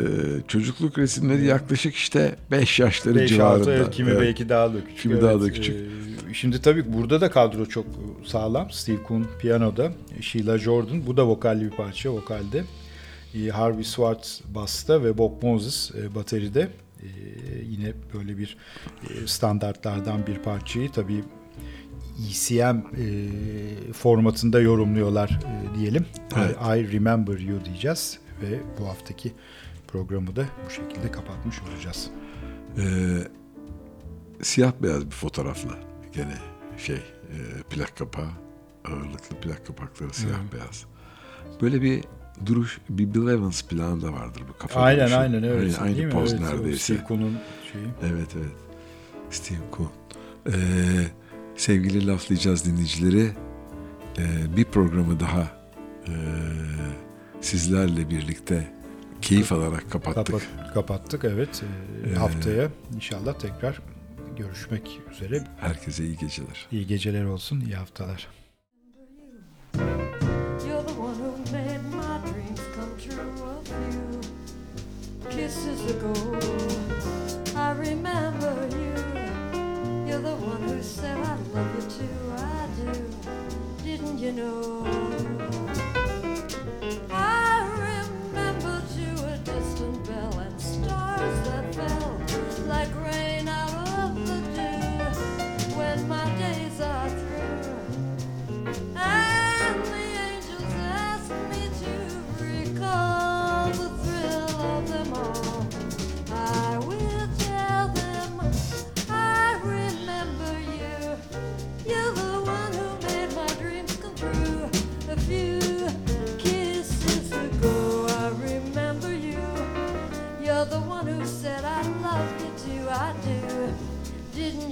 [0.48, 3.62] çocukluk resimleri yaklaşık işte 5 yaşları 5 civarında.
[3.62, 4.22] 6 evet, kimi Evet.
[4.22, 5.00] belki daha da küçük.
[5.02, 5.76] Kimi daha da küçük.
[6.30, 7.86] E, şimdi tabii burada da kadro çok
[8.26, 8.72] sağlam.
[8.72, 9.92] Steve Kuhn piyanoda,
[10.22, 12.64] Sheila Jordan bu da vokalli bir parça vokalde.
[13.36, 16.68] E, Harvey Swartz basta ve Bob Moses e, bateride.
[17.02, 17.08] E,
[17.70, 18.58] yine böyle bir
[19.04, 21.24] e, standartlardan bir parçayı tabii
[22.30, 26.06] ECM e, formatında yorumluyorlar e, diyelim.
[26.38, 26.56] Evet.
[26.62, 29.34] I Remember You diyeceğiz ve bu haftaki
[29.88, 32.10] programı da bu şekilde kapatmış olacağız.
[32.78, 32.84] E,
[34.42, 35.72] siyah beyaz bir fotoğrafla
[36.14, 36.38] gene
[36.78, 37.38] şey e,
[37.70, 38.30] plak kapağı
[38.86, 40.86] ağırlıklı plak kapakları siyah beyaz.
[41.62, 42.04] Böyle bir
[42.46, 45.18] duruş bir Bill Evans planı da vardır bu kafa Aynen duruşu.
[45.18, 45.80] aynen evet.
[45.82, 46.80] Aynı, aynı poz Evet, neredeyse.
[46.80, 47.38] Steve Kuhn'un
[47.74, 47.86] şeyi.
[48.04, 48.56] Evet evet.
[49.30, 49.90] Steve Kuhn.
[50.48, 50.52] Ee,
[51.56, 53.32] sevgili laflayacağız dinleyicileri.
[54.18, 55.42] Ee, bir programı daha
[56.08, 56.14] e,
[57.42, 58.74] sizlerle birlikte
[59.22, 60.26] keyif alarak kapattık.
[60.26, 61.64] Kapat, kapattık evet.
[62.06, 63.82] Ee, haftaya inşallah tekrar
[64.38, 65.44] görüşmek üzere.
[65.60, 66.68] Herkese iyi geceler.
[66.72, 68.28] İyi geceler olsun, iyi haftalar.
[84.34, 84.83] Know?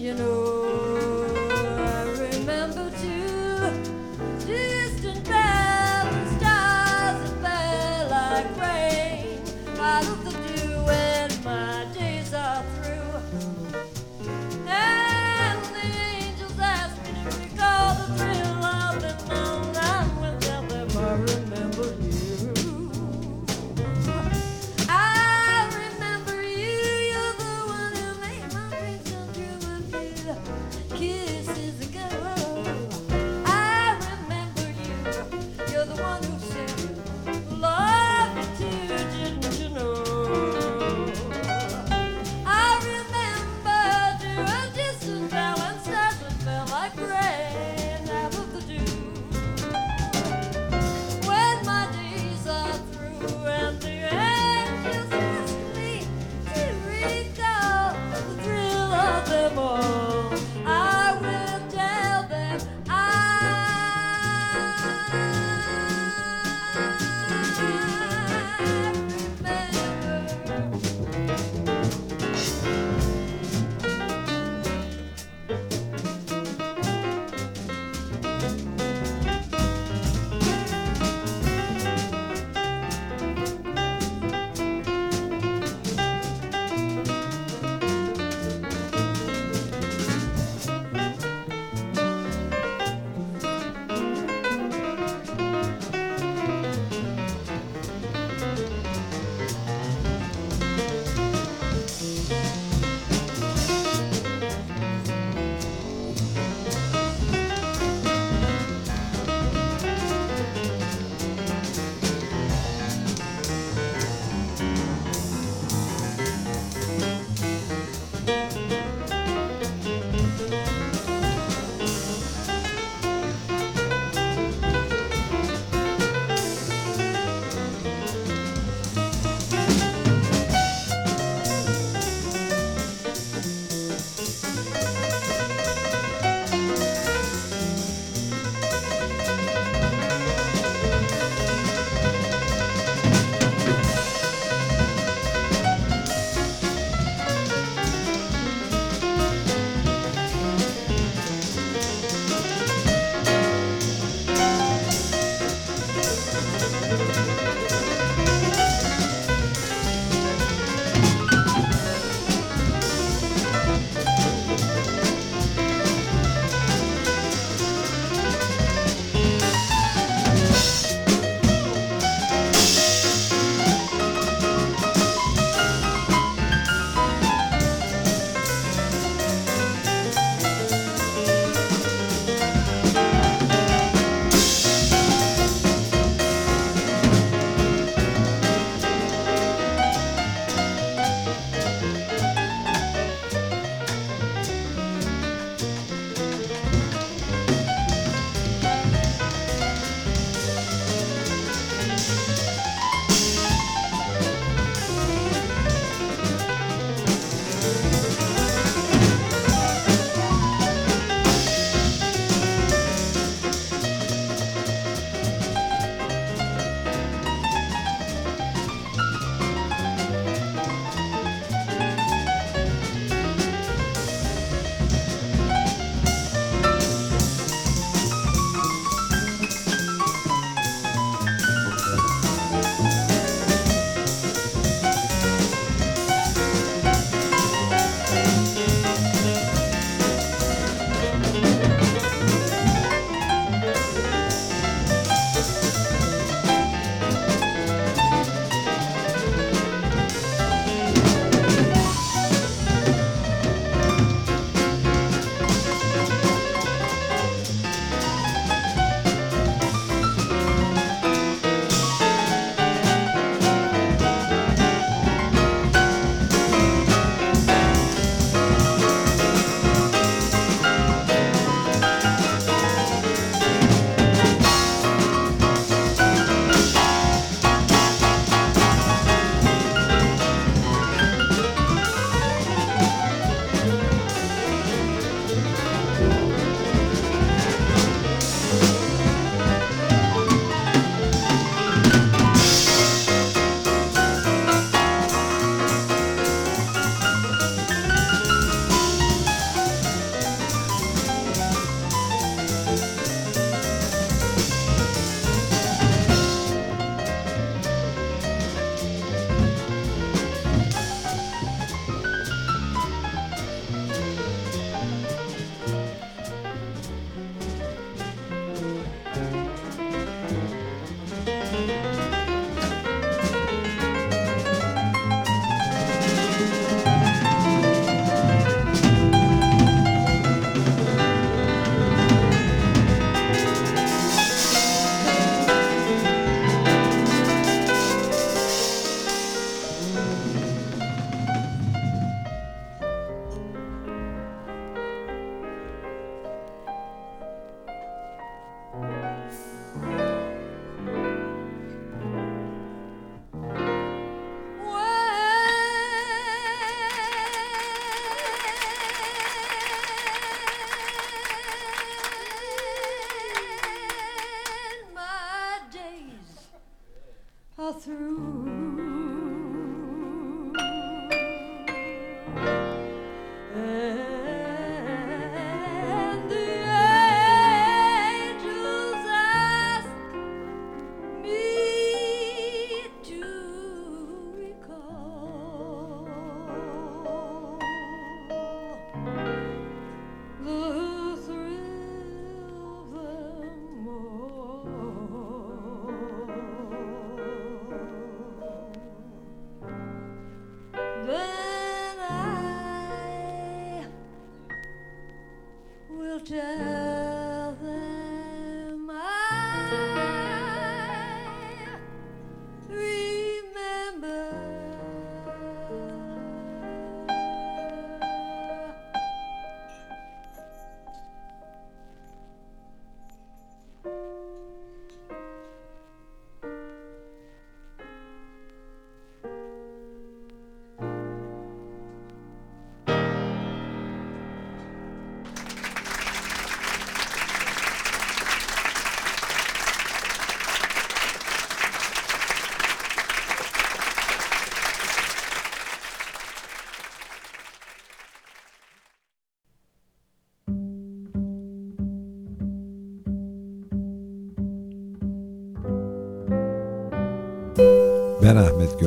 [0.02, 1.11] You know?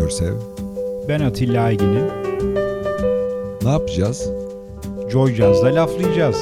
[0.05, 0.35] Görsev.
[1.09, 2.07] Ben Atilla Aygin'im.
[3.63, 4.31] Ne yapacağız?
[5.11, 6.37] Joy Jazz'da laflayacağız.